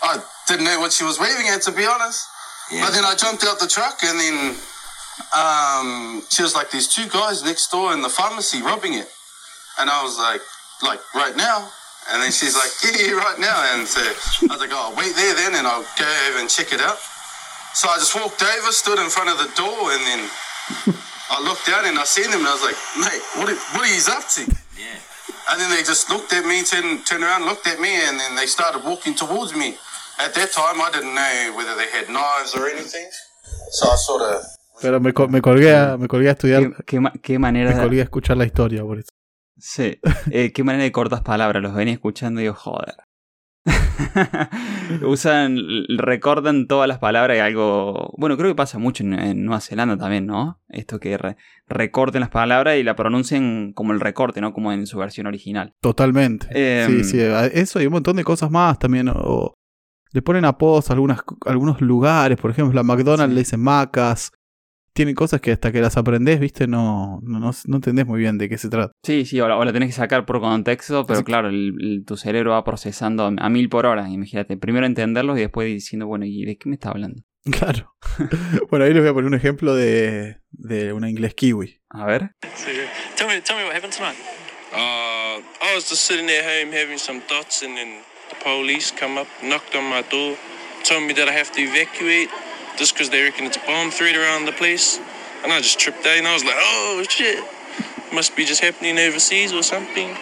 I 0.02 0.23
didn't 0.47 0.64
know 0.64 0.80
what 0.80 0.92
she 0.92 1.04
was 1.04 1.18
waving 1.18 1.49
at, 1.49 1.62
to 1.62 1.73
be 1.73 1.87
honest. 1.87 2.26
Yeah. 2.71 2.85
But 2.85 2.92
then 2.92 3.04
I 3.04 3.14
jumped 3.16 3.45
out 3.45 3.59
the 3.59 3.68
truck 3.68 4.04
and 4.04 4.21
then 4.21 4.57
um, 5.35 6.23
she 6.30 6.42
was 6.42 6.54
like, 6.54 6.71
"There's 6.71 6.88
two 6.88 7.09
guys 7.09 7.42
next 7.42 7.71
door 7.71 7.92
in 7.92 8.02
the 8.02 8.09
pharmacy 8.09 8.62
robbing 8.62 8.95
it," 8.95 9.11
and 9.78 9.90
I 9.90 10.02
was 10.02 10.18
like, 10.18 10.40
"Like 10.83 11.00
right 11.14 11.37
now." 11.37 11.68
And 12.11 12.23
then 12.23 12.30
she's 12.30 12.54
like, 12.57 12.71
"Yeah, 12.85 13.12
right 13.12 13.38
now." 13.38 13.59
And 13.75 13.87
so 13.87 14.00
I 14.00 14.54
was 14.54 14.61
like, 14.61 14.71
"Oh, 14.73 14.95
wait 14.97 15.14
there 15.16 15.35
then, 15.35 15.54
and 15.54 15.66
I'll 15.66 15.87
go 15.99 16.09
over 16.28 16.38
and 16.38 16.49
check 16.49 16.73
it 16.73 16.80
out." 16.80 16.99
So 17.75 17.88
I 17.88 17.97
just 17.99 18.14
walked 18.14 18.42
over, 18.42 18.73
stood 18.73 18.99
in 18.99 19.11
front 19.11 19.28
of 19.28 19.38
the 19.38 19.50
door, 19.54 19.92
and 19.92 20.02
then 20.07 20.21
I 21.30 21.42
looked 21.42 21.66
down 21.66 21.85
and 21.85 21.99
I 21.99 22.04
seen 22.04 22.30
them, 22.30 22.40
and 22.40 22.49
I 22.49 22.54
was 22.54 22.64
like, 22.64 22.78
"Mate, 22.97 23.23
what 23.37 23.49
are, 23.49 23.61
what 23.75 23.82
are 23.85 23.92
you 23.92 24.00
up 24.08 24.26
to?" 24.37 24.42
Yeah. 24.76 24.99
And 25.50 25.61
then 25.61 25.70
they 25.70 25.82
just 25.82 26.11
looked 26.11 26.32
at 26.32 26.44
me, 26.44 26.62
turned, 26.62 27.06
turned 27.06 27.25
around, 27.25 27.44
looked 27.44 27.66
at 27.66 27.80
me, 27.80 27.88
and 27.88 28.18
then 28.20 28.37
they 28.37 28.47
started 28.47 28.85
walking 28.85 29.14
towards 29.14 29.54
me. 29.54 29.76
At 30.18 30.35
that 30.35 30.52
time, 30.52 30.80
I 30.80 30.90
didn't 30.92 31.14
know 31.14 31.52
whether 31.56 31.75
they 31.76 31.88
had 31.88 32.08
knives 32.08 32.54
or 32.54 32.68
anything, 32.68 33.08
so 33.70 33.88
I 33.88 33.97
sort 33.97 34.23
of 34.23 34.44
Pero 34.80 35.00
me, 35.00 35.12
me, 35.28 35.40
colgué, 35.42 35.75
a, 35.75 35.97
me 35.97 36.06
colgué 36.08 36.28
a 36.28 36.32
estudiar. 36.32 36.85
¿Qué, 36.87 37.00
qué, 37.23 37.38
manera 37.38 37.75
Me 37.75 37.82
colgué 37.82 38.00
a 38.00 38.04
escuchar 38.04 38.37
la 38.37 38.44
historia, 38.44 38.82
por 38.82 38.99
eso. 38.99 39.08
Sí. 39.58 39.99
Eh, 40.30 40.52
qué 40.52 40.62
manera 40.62 40.85
de 40.85 40.92
cortas 40.92 41.23
palabras. 41.23 41.62
Los 41.62 41.75
venía 41.75 41.94
escuchando 41.94 42.40
y 42.40 42.44
digo, 42.44 42.54
joder. 42.54 42.94
Usan, 45.02 45.59
recordan 45.97 46.67
todas 46.67 46.88
las 46.88 46.99
palabras 46.99 47.37
y 47.37 47.40
algo. 47.40 48.14
Bueno, 48.17 48.37
creo 48.37 48.50
que 48.50 48.55
pasa 48.55 48.78
mucho 48.78 49.05
en, 49.05 49.45
Nueva 49.45 49.61
Zelanda 49.61 49.97
también, 49.97 50.26
¿no? 50.26 50.61
Esto 50.69 50.99
que 51.00 51.19
recorten 51.67 52.21
las 52.21 52.31
palabras 52.31 52.76
y 52.76 52.83
la 52.83 52.97
pronuncien 52.97 53.73
como 53.75 53.93
el 53.93 54.00
recorte, 54.00 54.40
¿no? 54.40 54.52
Como 54.52 54.73
en 54.73 54.87
su 54.87 54.99
versión 54.99 55.26
original. 55.26 55.75
Totalmente. 55.81 56.47
sí, 56.49 56.93
em, 56.93 57.05
sí. 57.05 57.19
Eso 57.21 57.81
y 57.81 57.87
un 57.87 57.93
montón 57.93 58.17
de 58.17 58.25
cosas 58.25 58.50
más 58.50 58.78
también. 58.78 59.09
O, 59.09 59.55
le 60.12 60.23
ponen 60.23 60.45
apodos 60.45 60.90
a 60.90 60.95
algunas, 60.95 61.21
algunos 61.45 61.81
lugares. 61.81 62.38
Por 62.38 62.50
ejemplo, 62.50 62.81
a 62.81 62.83
McDonald's 62.83 63.35
le 63.35 63.40
dicen 63.40 63.61
Macas. 63.61 64.33
Tienen 64.92 65.14
cosas 65.14 65.40
que 65.40 65.52
hasta 65.52 65.71
que 65.73 65.80
las 65.80 65.97
aprendés, 65.97 66.40
viste, 66.40 66.66
no, 66.66 67.21
no, 67.23 67.38
no, 67.38 67.50
no 67.66 67.76
entendés 67.76 68.07
muy 68.07 68.18
bien 68.21 68.38
de 68.38 68.49
qué 68.49 68.59
se 68.59 68.68
trata. 68.68 68.92
Sí, 69.04 69.25
sí, 69.25 69.40
o 69.40 69.47
la, 69.49 69.57
o 69.57 69.64
la 69.64 69.73
tenés 69.73 69.88
que 69.90 69.92
sacar 69.95 70.25
por 70.26 70.40
contexto, 70.40 71.04
pero 71.07 71.18
Así 71.21 71.25
claro, 71.25 71.49
el- 71.49 71.75
el- 71.80 72.04
tu 72.07 72.16
cerebro 72.16 72.50
va 72.52 72.64
procesando 72.64 73.33
a 73.38 73.49
mil 73.49 73.68
por 73.68 73.87
hora. 73.87 74.09
Imagínate, 74.09 74.57
primero 74.57 74.87
entenderlos 74.87 75.37
y 75.38 75.42
después 75.42 75.68
diciendo, 75.68 76.07
bueno, 76.07 76.25
¿y 76.25 76.45
de 76.45 76.57
qué 76.59 76.68
me 76.68 76.75
está 76.75 76.90
hablando? 76.90 77.23
Claro. 77.50 77.95
bueno, 78.71 78.85
ahí 78.85 78.92
les 78.92 79.02
voy 79.02 79.11
a 79.11 79.14
poner 79.14 79.28
un 79.28 79.35
ejemplo 79.35 79.75
de, 79.75 80.37
de 80.50 80.92
una 80.92 81.09
inglés 81.09 81.35
kiwi. 81.35 81.80
A 81.90 82.04
ver. 82.04 82.33
Tell 83.16 83.26
me, 83.28 83.40
tell 83.40 83.57
me 83.57 83.64
what 83.64 83.75
happened 83.75 83.95
tonight. 83.95 84.16
Uh, 84.73 85.40
I 85.62 85.75
was 85.75 85.88
just 85.88 86.07
sitting 86.07 86.28
at 86.28 86.45
home 86.45 86.73
having 86.73 86.99
some 86.99 87.21
thoughts, 87.23 87.62
and 87.62 87.75
then 87.76 88.00
the 88.28 88.37
police 88.45 88.92
come 88.92 89.18
up, 89.18 89.26
knocked 89.42 89.75
on 89.75 89.85
my 89.88 90.02
door, 90.11 90.37
told 90.85 91.04
me 91.07 91.14
that 91.14 91.28
I 91.28 91.33
have 91.33 91.50
to 91.52 91.61
evacuate 91.62 92.28
just 92.78 92.94
because 92.94 93.11
they 93.11 93.23
reckon 93.23 93.47
it's 93.47 93.56
a 93.56 93.66
bomb 93.66 93.90
threat 93.90 94.16
around 94.16 94.47
the 94.47 94.52
place. 94.52 94.99
And 95.42 95.52
I 95.52 95.61
just 95.61 95.78
tripped 95.78 96.06
out, 96.06 96.16
and 96.16 96.26
I 96.26 96.35
was 96.35 96.44
like, 96.44 96.56
oh 96.56 97.04
shit, 97.08 97.44
must 98.12 98.35
be 98.37 98.44
just 98.44 98.61
happening 98.61 98.99
overseas 98.99 99.52
or 99.52 99.62
something. 99.62 100.16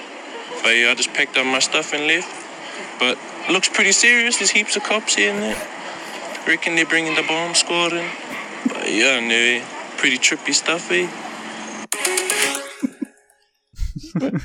But 0.62 0.70
yeah, 0.70 0.90
I 0.90 0.94
just 0.94 1.12
packed 1.14 1.36
up 1.36 1.46
my 1.46 1.60
stuff 1.60 1.92
and 1.92 2.06
left. 2.06 2.28
But 2.98 3.18
it 3.48 3.52
looks 3.52 3.68
pretty 3.68 3.92
serious. 3.92 4.38
There's 4.38 4.50
heaps 4.50 4.76
of 4.76 4.82
cops 4.82 5.14
here 5.14 5.32
and 5.32 5.42
there. 5.42 5.68
Reckon 6.46 6.75
they're 6.76 6.86
bringing 6.86 7.14
the 7.14 7.22
bomb 7.22 7.54
squad 7.54 7.92
in. 7.92 8.08
But 8.68 8.90
yeah, 8.90 9.20
no, 9.20 9.62
pretty 9.96 10.18
trippy 10.18 10.54
stuff, 10.54 10.90
eh? 10.90 11.08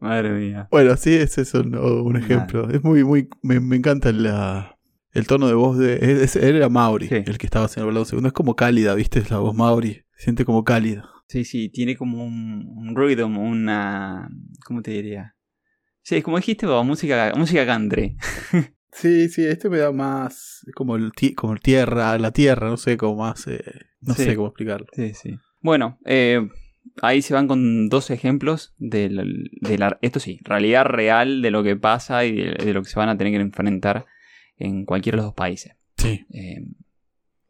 Madre 0.00 0.30
mía. 0.30 0.68
Bueno, 0.70 0.96
sí, 0.96 1.14
ese 1.14 1.42
es 1.42 1.54
un, 1.54 1.76
un 1.76 2.16
ejemplo. 2.16 2.70
Es 2.70 2.82
muy, 2.82 3.04
muy. 3.04 3.28
Me, 3.42 3.60
me 3.60 3.76
encanta 3.76 4.12
la, 4.12 4.78
el 5.12 5.26
tono 5.26 5.46
de 5.48 5.54
voz 5.54 5.78
de. 5.78 6.22
es- 6.22 6.36
él 6.36 6.56
era 6.56 6.68
Mauri, 6.68 7.08
Sí. 7.08 7.14
el 7.26 7.38
que 7.38 7.46
estaba 7.46 7.66
haciendo 7.66 7.88
hablando 7.88 8.04
segundo. 8.04 8.28
Es 8.28 8.32
como 8.32 8.56
cálida, 8.56 8.94
¿viste? 8.94 9.22
La 9.30 9.38
voz 9.38 9.54
Mauri. 9.54 10.02
Se 10.16 10.24
siente 10.24 10.44
como 10.44 10.64
cálida. 10.64 11.08
Sí, 11.28 11.44
sí, 11.44 11.68
tiene 11.68 11.96
como 11.96 12.24
un, 12.24 12.66
un 12.76 12.96
rhythm, 12.96 13.38
una... 13.38 14.28
¿Cómo 14.66 14.82
te 14.82 14.90
diría? 14.90 15.36
Sí, 16.02 16.16
es 16.16 16.24
como 16.24 16.36
dijiste, 16.38 16.66
vos, 16.66 16.84
música, 16.84 17.32
música 17.36 17.64
country. 17.66 18.16
Sí, 18.92 19.28
sí, 19.28 19.44
este 19.46 19.70
me 19.70 19.78
da 19.78 19.92
más. 19.92 20.66
Como 20.74 20.96
el, 20.96 21.12
como 21.36 21.52
el 21.52 21.60
tierra, 21.60 22.18
la 22.18 22.32
tierra, 22.32 22.68
no 22.68 22.76
sé, 22.76 22.96
como 22.96 23.14
más. 23.22 23.46
eh, 23.46 23.62
no 24.00 24.14
Sí. 24.14 24.24
sé 24.24 24.34
cómo 24.34 24.48
explicarlo. 24.48 24.88
Sí, 24.92 25.14
sí. 25.14 25.38
Bueno, 25.60 26.00
eh, 26.04 26.48
ahí 27.00 27.22
se 27.22 27.32
van 27.32 27.46
con 27.46 27.88
dos 27.88 28.10
ejemplos 28.10 28.74
de 28.78 29.08
la, 29.10 29.22
de 29.60 29.78
la- 29.78 29.96
esto 30.02 30.18
sí, 30.18 30.40
realidad 30.42 30.86
real 30.86 31.40
de 31.40 31.52
lo 31.52 31.62
que 31.62 31.76
pasa 31.76 32.24
y 32.24 32.34
de, 32.34 32.50
de 32.64 32.74
lo 32.74 32.82
que 32.82 32.88
se 32.90 32.98
van 32.98 33.08
a 33.10 33.16
tener 33.16 33.32
que 33.32 33.40
enfrentar 33.40 34.06
en 34.60 34.84
cualquiera 34.84 35.16
de 35.16 35.22
los 35.22 35.26
dos 35.26 35.34
países. 35.34 35.72
Sí. 35.96 36.24
Eh, 36.32 36.64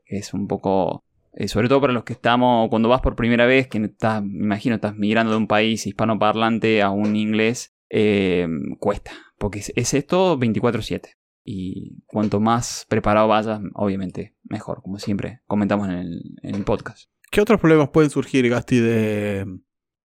es 0.06 0.32
un 0.32 0.48
poco, 0.48 1.04
eh, 1.32 1.48
sobre 1.48 1.68
todo 1.68 1.80
para 1.80 1.92
los 1.92 2.04
que 2.04 2.14
estamos, 2.14 2.68
cuando 2.70 2.88
vas 2.88 3.00
por 3.00 3.16
primera 3.16 3.46
vez, 3.46 3.68
que 3.68 3.78
estás, 3.78 4.22
me 4.22 4.44
imagino, 4.44 4.76
estás 4.76 4.96
migrando 4.96 5.32
de 5.32 5.38
un 5.38 5.46
país 5.46 5.86
hispanoparlante 5.86 6.82
a 6.82 6.90
un 6.90 7.16
inglés, 7.16 7.74
eh, 7.90 8.46
cuesta, 8.78 9.12
porque 9.38 9.58
es, 9.58 9.72
es 9.76 9.94
esto 9.94 10.38
24/7. 10.38 11.16
Y 11.42 12.02
cuanto 12.06 12.38
más 12.38 12.86
preparado 12.88 13.26
vayas, 13.28 13.60
obviamente, 13.74 14.36
mejor, 14.44 14.82
como 14.82 14.98
siempre 14.98 15.40
comentamos 15.46 15.88
en 15.88 15.94
el, 15.94 16.22
en 16.42 16.54
el 16.54 16.64
podcast. 16.64 17.10
¿Qué 17.30 17.40
otros 17.40 17.60
problemas 17.60 17.88
pueden 17.90 18.10
surgir, 18.10 18.48
Gasti, 18.48 18.78
de, 18.78 19.46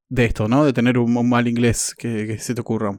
de 0.09 0.25
esto, 0.25 0.49
¿no? 0.49 0.65
De 0.65 0.73
tener 0.73 0.99
un, 0.99 1.17
un 1.17 1.29
mal 1.29 1.49
inglés 1.49 1.95
que, 1.99 2.27
que 2.27 2.39
se 2.39 2.55
te 2.55 2.61
ocurra. 2.61 2.99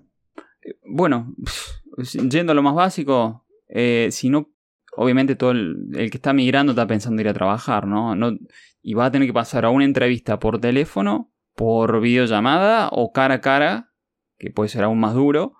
Bueno, 0.83 1.33
pf, 1.43 2.27
yendo 2.29 2.51
a 2.51 2.55
lo 2.55 2.63
más 2.63 2.75
básico, 2.75 3.44
eh, 3.67 4.09
si 4.11 4.29
no, 4.29 4.51
obviamente 4.95 5.35
todo 5.35 5.51
el, 5.51 5.89
que 5.93 6.05
está 6.17 6.33
migrando 6.33 6.71
está 6.71 6.87
pensando 6.87 7.21
ir 7.21 7.27
a 7.29 7.33
trabajar, 7.33 7.87
¿no? 7.87 8.15
y 8.81 8.93
va 8.93 9.05
a 9.05 9.11
tener 9.11 9.27
que 9.27 9.33
pasar 9.33 9.65
a 9.65 9.69
una 9.69 9.83
entrevista 9.85 10.39
por 10.39 10.59
teléfono, 10.59 11.31
por 11.55 12.01
videollamada 12.01 12.89
o 12.91 13.11
cara 13.11 13.35
a 13.35 13.41
cara, 13.41 13.91
que 14.37 14.51
puede 14.51 14.69
ser 14.69 14.83
aún 14.83 14.99
más 14.99 15.13
duro, 15.15 15.53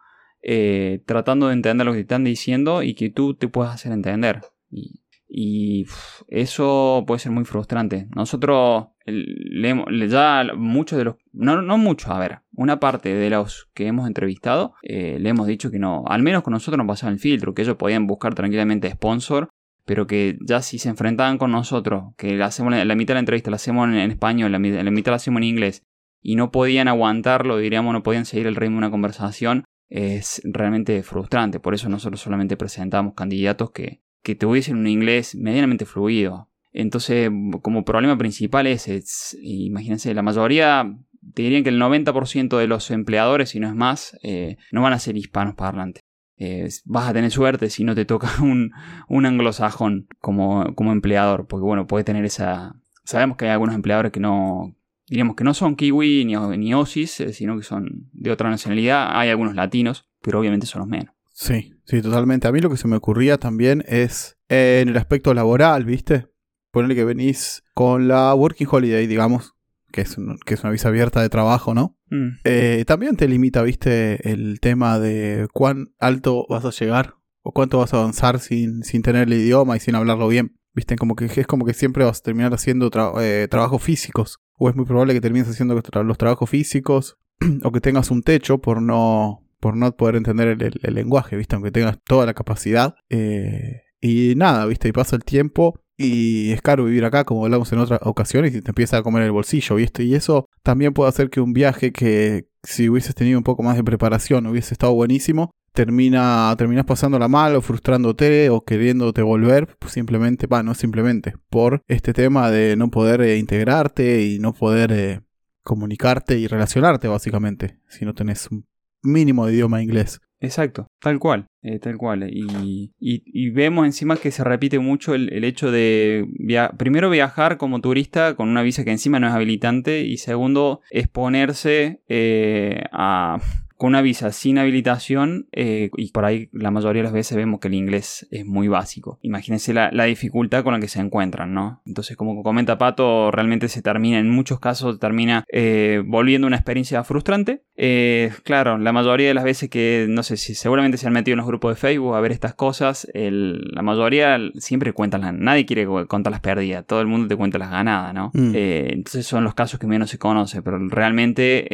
eh, 0.43 1.01
tratando 1.07 1.47
de 1.47 1.53
entender 1.53 1.85
lo 1.87 1.93
que 1.93 1.97
te 1.97 2.01
están 2.01 2.23
diciendo 2.23 2.83
y 2.83 2.93
que 2.93 3.09
tú 3.09 3.33
te 3.33 3.47
puedas 3.47 3.73
hacer 3.73 3.91
entender. 3.93 4.41
Y, 4.69 5.01
y, 5.27 5.85
eso 6.27 7.03
puede 7.07 7.19
ser 7.19 7.31
muy 7.31 7.45
frustrante. 7.45 8.07
Nosotros 8.15 8.89
el- 9.05 9.25
le 9.61 9.69
hemos- 9.69 9.89
le- 9.89 10.07
ya 10.07 10.43
muchos 10.55 10.99
de 10.99 11.05
los... 11.05 11.15
No, 11.33 11.61
no 11.63 11.77
muchos, 11.79 12.11
a 12.11 12.19
ver. 12.19 12.41
Una 12.55 12.79
parte 12.79 13.13
de 13.13 13.29
los 13.29 13.69
que 13.73 13.87
hemos 13.87 14.07
entrevistado 14.07 14.73
eh, 14.83 15.17
le 15.19 15.29
hemos 15.29 15.47
dicho 15.47 15.71
que 15.71 15.79
no. 15.79 16.03
Al 16.07 16.23
menos 16.23 16.43
con 16.43 16.53
nosotros 16.53 16.77
no 16.77 16.87
pasaba 16.87 17.11
el 17.11 17.19
filtro. 17.19 17.53
Que 17.53 17.63
ellos 17.63 17.75
podían 17.75 18.07
buscar 18.07 18.33
tranquilamente 18.35 18.89
sponsor. 18.91 19.49
Pero 19.87 20.07
que 20.07 20.37
ya 20.41 20.63
si 20.63 20.79
se 20.79 20.89
enfrentaban 20.89 21.37
con 21.37 21.51
nosotros, 21.51 22.05
que 22.17 22.35
la, 22.35 22.47
hacemos, 22.47 22.73
la 22.73 22.95
mitad 22.95 23.09
de 23.11 23.15
la 23.15 23.19
entrevista 23.19 23.51
la 23.51 23.57
hacemos 23.57 23.87
en, 23.87 24.09
español, 24.09 24.51
la, 24.51 24.57
la 24.57 24.89
mitad 24.89 25.11
la 25.11 25.17
hacemos 25.17 25.37
en 25.41 25.43
inglés, 25.43 25.83
y 26.23 26.35
no 26.35 26.49
podían 26.49 26.87
aguantarlo, 26.87 27.59
diríamos, 27.59 27.93
no 27.93 28.01
podían 28.01 28.25
seguir 28.25 28.47
el 28.47 28.55
ritmo 28.55 28.77
de 28.77 28.79
una 28.79 28.89
conversación, 28.89 29.63
es 29.89 30.41
realmente 30.43 31.03
frustrante. 31.03 31.59
Por 31.59 31.75
eso 31.75 31.87
nosotros 31.87 32.19
solamente 32.19 32.57
presentamos 32.57 33.13
candidatos 33.13 33.69
que, 33.69 34.01
que 34.23 34.33
tuviesen 34.33 34.77
un 34.77 34.87
inglés 34.87 35.35
medianamente 35.35 35.85
fluido. 35.85 36.49
Entonces, 36.73 37.29
como 37.61 37.85
problema 37.85 38.17
principal 38.17 38.65
es- 38.65 39.37
imagínense, 39.39 40.15
la 40.15 40.23
mayoría, 40.23 40.97
te 41.33 41.41
dirían 41.41 41.63
que 41.63 41.69
el 41.69 41.81
90% 41.81 42.57
de 42.57 42.67
los 42.67 42.91
empleadores, 42.91 43.49
si 43.49 43.59
no 43.59 43.67
es 43.67 43.75
más, 43.75 44.17
eh, 44.23 44.57
no 44.71 44.81
van 44.81 44.93
a 44.93 44.99
ser 44.99 45.17
hispanos 45.17 45.55
parlantes. 45.55 46.01
Eh, 46.37 46.67
vas 46.83 47.09
a 47.09 47.13
tener 47.13 47.31
suerte 47.31 47.69
si 47.69 47.83
no 47.83 47.95
te 47.95 48.05
toca 48.05 48.29
un, 48.41 48.71
un 49.07 49.25
anglosajón 49.25 50.07
como, 50.19 50.73
como 50.75 50.91
empleador, 50.91 51.47
porque 51.47 51.63
bueno, 51.63 51.87
puede 51.87 52.03
tener 52.03 52.25
esa... 52.25 52.75
Sabemos 53.03 53.37
que 53.37 53.45
hay 53.45 53.51
algunos 53.51 53.75
empleadores 53.75 54.11
que 54.11 54.19
no, 54.19 54.75
diríamos 55.07 55.35
que 55.35 55.43
no 55.43 55.53
son 55.53 55.75
kiwi 55.75 56.25
ni, 56.25 56.35
ni 56.57 56.73
osis, 56.73 57.19
eh, 57.19 57.33
sino 57.33 57.57
que 57.57 57.63
son 57.63 58.09
de 58.11 58.31
otra 58.31 58.49
nacionalidad. 58.49 59.09
Hay 59.11 59.29
algunos 59.29 59.55
latinos, 59.55 60.07
pero 60.21 60.39
obviamente 60.39 60.65
son 60.65 60.79
los 60.79 60.87
menos. 60.87 61.13
Sí, 61.33 61.73
sí, 61.85 62.01
totalmente. 62.01 62.47
A 62.47 62.51
mí 62.51 62.59
lo 62.59 62.69
que 62.69 62.77
se 62.77 62.87
me 62.87 62.95
ocurría 62.95 63.37
también 63.37 63.83
es 63.87 64.37
eh, 64.49 64.79
en 64.81 64.89
el 64.89 64.97
aspecto 64.97 65.33
laboral, 65.33 65.85
¿viste? 65.85 66.27
Ponerle 66.71 66.95
que 66.95 67.05
venís 67.05 67.63
con 67.73 68.07
la 68.07 68.33
Working 68.33 68.67
Holiday, 68.69 69.07
digamos, 69.07 69.54
que 69.95 70.01
es, 70.01 70.17
un- 70.17 70.37
que 70.45 70.53
es 70.55 70.63
una 70.63 70.71
visa 70.71 70.89
abierta 70.89 71.21
de 71.21 71.29
trabajo, 71.29 71.73
¿no? 71.73 71.97
Mm, 72.09 72.27
Eh, 72.43 72.83
también 72.85 73.15
te 73.15 73.27
limita, 73.29 73.61
¿viste? 73.63 74.29
El 74.29 74.59
tema 74.59 74.99
de 74.99 75.47
cuán 75.53 75.93
alto 75.99 76.45
vas 76.49 76.65
a 76.65 76.71
llegar 76.71 77.15
o 77.41 77.53
cuánto 77.53 77.77
vas 77.79 77.93
a 77.93 77.97
avanzar 77.97 78.39
sin, 78.39 78.83
sin 78.83 79.01
tener 79.01 79.23
el 79.27 79.33
idioma 79.33 79.77
y 79.77 79.79
sin 79.79 79.95
hablarlo 79.95 80.27
bien. 80.27 80.57
¿Viste? 80.73 80.97
Como 80.97 81.15
que 81.15 81.25
es 81.25 81.47
como 81.47 81.65
que 81.65 81.73
siempre 81.73 82.03
vas 82.03 82.19
a 82.19 82.23
terminar 82.23 82.53
haciendo 82.53 82.91
tra- 82.91 83.13
eh, 83.21 83.47
trabajos 83.49 83.81
físicos. 83.81 84.39
O 84.57 84.69
es 84.69 84.75
muy 84.75 84.83
probable 84.85 85.13
que 85.13 85.21
termines 85.21 85.47
haciendo 85.47 85.81
tra- 85.81 86.03
los 86.03 86.17
trabajos 86.17 86.49
físicos 86.49 87.15
o 87.63 87.71
que 87.71 87.79
tengas 87.79 88.11
un 88.11 88.21
techo 88.23 88.59
por 88.59 88.81
no, 88.81 89.47
por 89.61 89.77
no 89.77 89.95
poder 89.95 90.17
entender 90.17 90.49
el, 90.49 90.61
el- 90.61 90.79
el 90.83 90.93
lenguaje, 90.93 91.37
¿viste? 91.37 91.55
Aunque 91.55 91.71
tengas 91.71 91.97
toda 92.03 92.25
la 92.25 92.33
capacidad. 92.33 92.95
Eh, 93.09 93.83
y 94.01 94.33
nada, 94.35 94.65
¿viste? 94.65 94.89
Y 94.89 94.91
pasa 94.91 95.15
el 95.15 95.23
tiempo 95.23 95.79
y 95.97 96.51
es 96.51 96.61
caro 96.61 96.85
vivir 96.85 97.05
acá, 97.05 97.23
como 97.23 97.45
hablamos 97.45 97.71
en 97.71 97.79
otras 97.79 97.99
ocasiones, 98.03 98.53
y 98.53 98.61
te 98.61 98.71
empieza 98.71 98.97
a 98.97 99.03
comer 99.03 99.23
el 99.23 99.31
bolsillo, 99.31 99.75
¿viste? 99.75 100.03
Y 100.03 100.15
eso 100.15 100.47
también 100.63 100.93
puede 100.93 101.09
hacer 101.09 101.29
que 101.29 101.41
un 101.41 101.53
viaje 101.53 101.91
que 101.91 102.47
si 102.63 102.89
hubieses 102.89 103.15
tenido 103.15 103.37
un 103.37 103.43
poco 103.43 103.63
más 103.63 103.77
de 103.77 103.83
preparación 103.83 104.47
hubiese 104.47 104.73
estado 104.73 104.93
buenísimo, 104.93 105.51
termina, 105.73 106.53
terminas 106.57 106.85
pasándola 106.85 107.27
mal 107.27 107.55
o 107.55 107.61
frustrándote 107.61 108.49
o 108.49 108.63
queriéndote 108.63 109.21
volver, 109.21 109.77
simplemente, 109.87 110.47
va, 110.47 110.63
no 110.63 110.73
simplemente, 110.73 111.35
por 111.49 111.81
este 111.87 112.13
tema 112.13 112.49
de 112.49 112.75
no 112.75 112.89
poder 112.89 113.21
eh, 113.21 113.37
integrarte 113.37 114.23
y 114.23 114.39
no 114.39 114.53
poder 114.53 114.91
eh, 114.91 115.21
comunicarte 115.63 116.37
y 116.37 116.47
relacionarte 116.47 117.07
básicamente, 117.07 117.79
si 117.87 118.05
no 118.05 118.13
tenés 118.13 118.49
un 118.51 118.65
mínimo 119.03 119.45
de 119.45 119.53
idioma 119.53 119.83
inglés. 119.83 120.19
Exacto, 120.41 120.87
tal 121.01 121.17
cual, 121.17 121.47
eh, 121.63 121.79
tal 121.79 121.97
cual. 121.97 122.29
Y, 122.31 122.91
y- 122.99 123.23
y 123.25 123.49
vemos 123.51 123.85
encima 123.85 124.17
que 124.17 124.31
se 124.31 124.43
repite 124.43 124.79
mucho 124.79 125.15
el, 125.15 125.31
el 125.33 125.43
hecho 125.43 125.71
de 125.71 126.25
via- 126.39 126.71
primero 126.77 127.09
viajar 127.09 127.57
como 127.57 127.79
turista 127.81 128.35
con 128.35 128.49
una 128.49 128.61
visa 128.61 128.83
que 128.83 128.91
encima 128.91 129.19
no 129.19 129.27
es 129.27 129.33
habilitante 129.33 130.01
y 130.01 130.17
segundo 130.17 130.81
exponerse 130.91 132.01
eh, 132.09 132.83
a 132.91 133.39
con 133.85 133.89
una 133.91 134.01
visa 134.01 134.31
sin 134.31 134.57
habilitación 134.57 135.47
eh, 135.51 135.91
y 135.95 136.11
por 136.11 136.25
ahí 136.25 136.49
la 136.51 136.71
mayoría 136.71 137.01
de 137.01 137.03
las 137.03 137.13
veces 137.13 137.37
vemos 137.37 137.59
que 137.59 137.67
el 137.67 137.75
inglés 137.75 138.27
es 138.31 138.43
muy 138.45 138.67
básico. 138.67 139.19
Imagínense 139.21 139.73
la, 139.73 139.91
la 139.91 140.05
dificultad 140.05 140.63
con 140.63 140.73
la 140.73 140.79
que 140.79 140.87
se 140.87 140.99
encuentran, 140.99 141.53
¿no? 141.53 141.81
Entonces, 141.85 142.17
como 142.17 142.41
comenta 142.41 142.77
Pato, 142.79 143.29
realmente 143.29 143.67
se 143.67 143.81
termina, 143.83 144.17
en 144.17 144.29
muchos 144.31 144.59
casos 144.59 144.99
termina 144.99 145.43
eh, 145.51 146.01
volviendo 146.05 146.47
una 146.47 146.55
experiencia 146.55 147.03
frustrante. 147.03 147.61
Eh, 147.77 148.31
claro, 148.43 148.77
la 148.77 148.91
mayoría 148.93 149.27
de 149.27 149.33
las 149.33 149.43
veces 149.43 149.69
que, 149.69 150.07
no 150.09 150.23
sé 150.23 150.37
si 150.37 150.55
seguramente 150.55 150.97
se 150.97 151.05
han 151.07 151.13
metido 151.13 151.33
en 151.33 151.37
los 151.39 151.47
grupos 151.47 151.75
de 151.75 151.79
Facebook 151.79 152.15
a 152.15 152.21
ver 152.21 152.31
estas 152.31 152.55
cosas, 152.55 153.07
el- 153.13 153.59
la 153.73 153.81
mayoría 153.83 154.39
siempre 154.55 154.93
cuentan, 154.93 155.21
las- 155.21 155.33
nadie 155.33 155.65
quiere 155.65 155.85
contar 156.07 156.31
las 156.31 156.39
pérdidas, 156.41 156.85
todo 156.87 157.01
el 157.01 157.07
mundo 157.07 157.27
te 157.27 157.35
cuenta 157.35 157.57
las 157.59 157.69
ganadas, 157.69 158.13
¿no? 158.13 158.31
Mm. 158.33 158.51
Entonces 158.55 159.27
son 159.27 159.43
los 159.43 159.53
casos 159.53 159.79
que 159.79 159.87
menos 159.87 160.09
se 160.09 160.17
conoce, 160.17 160.61
pero 160.63 160.79
realmente 160.87 161.67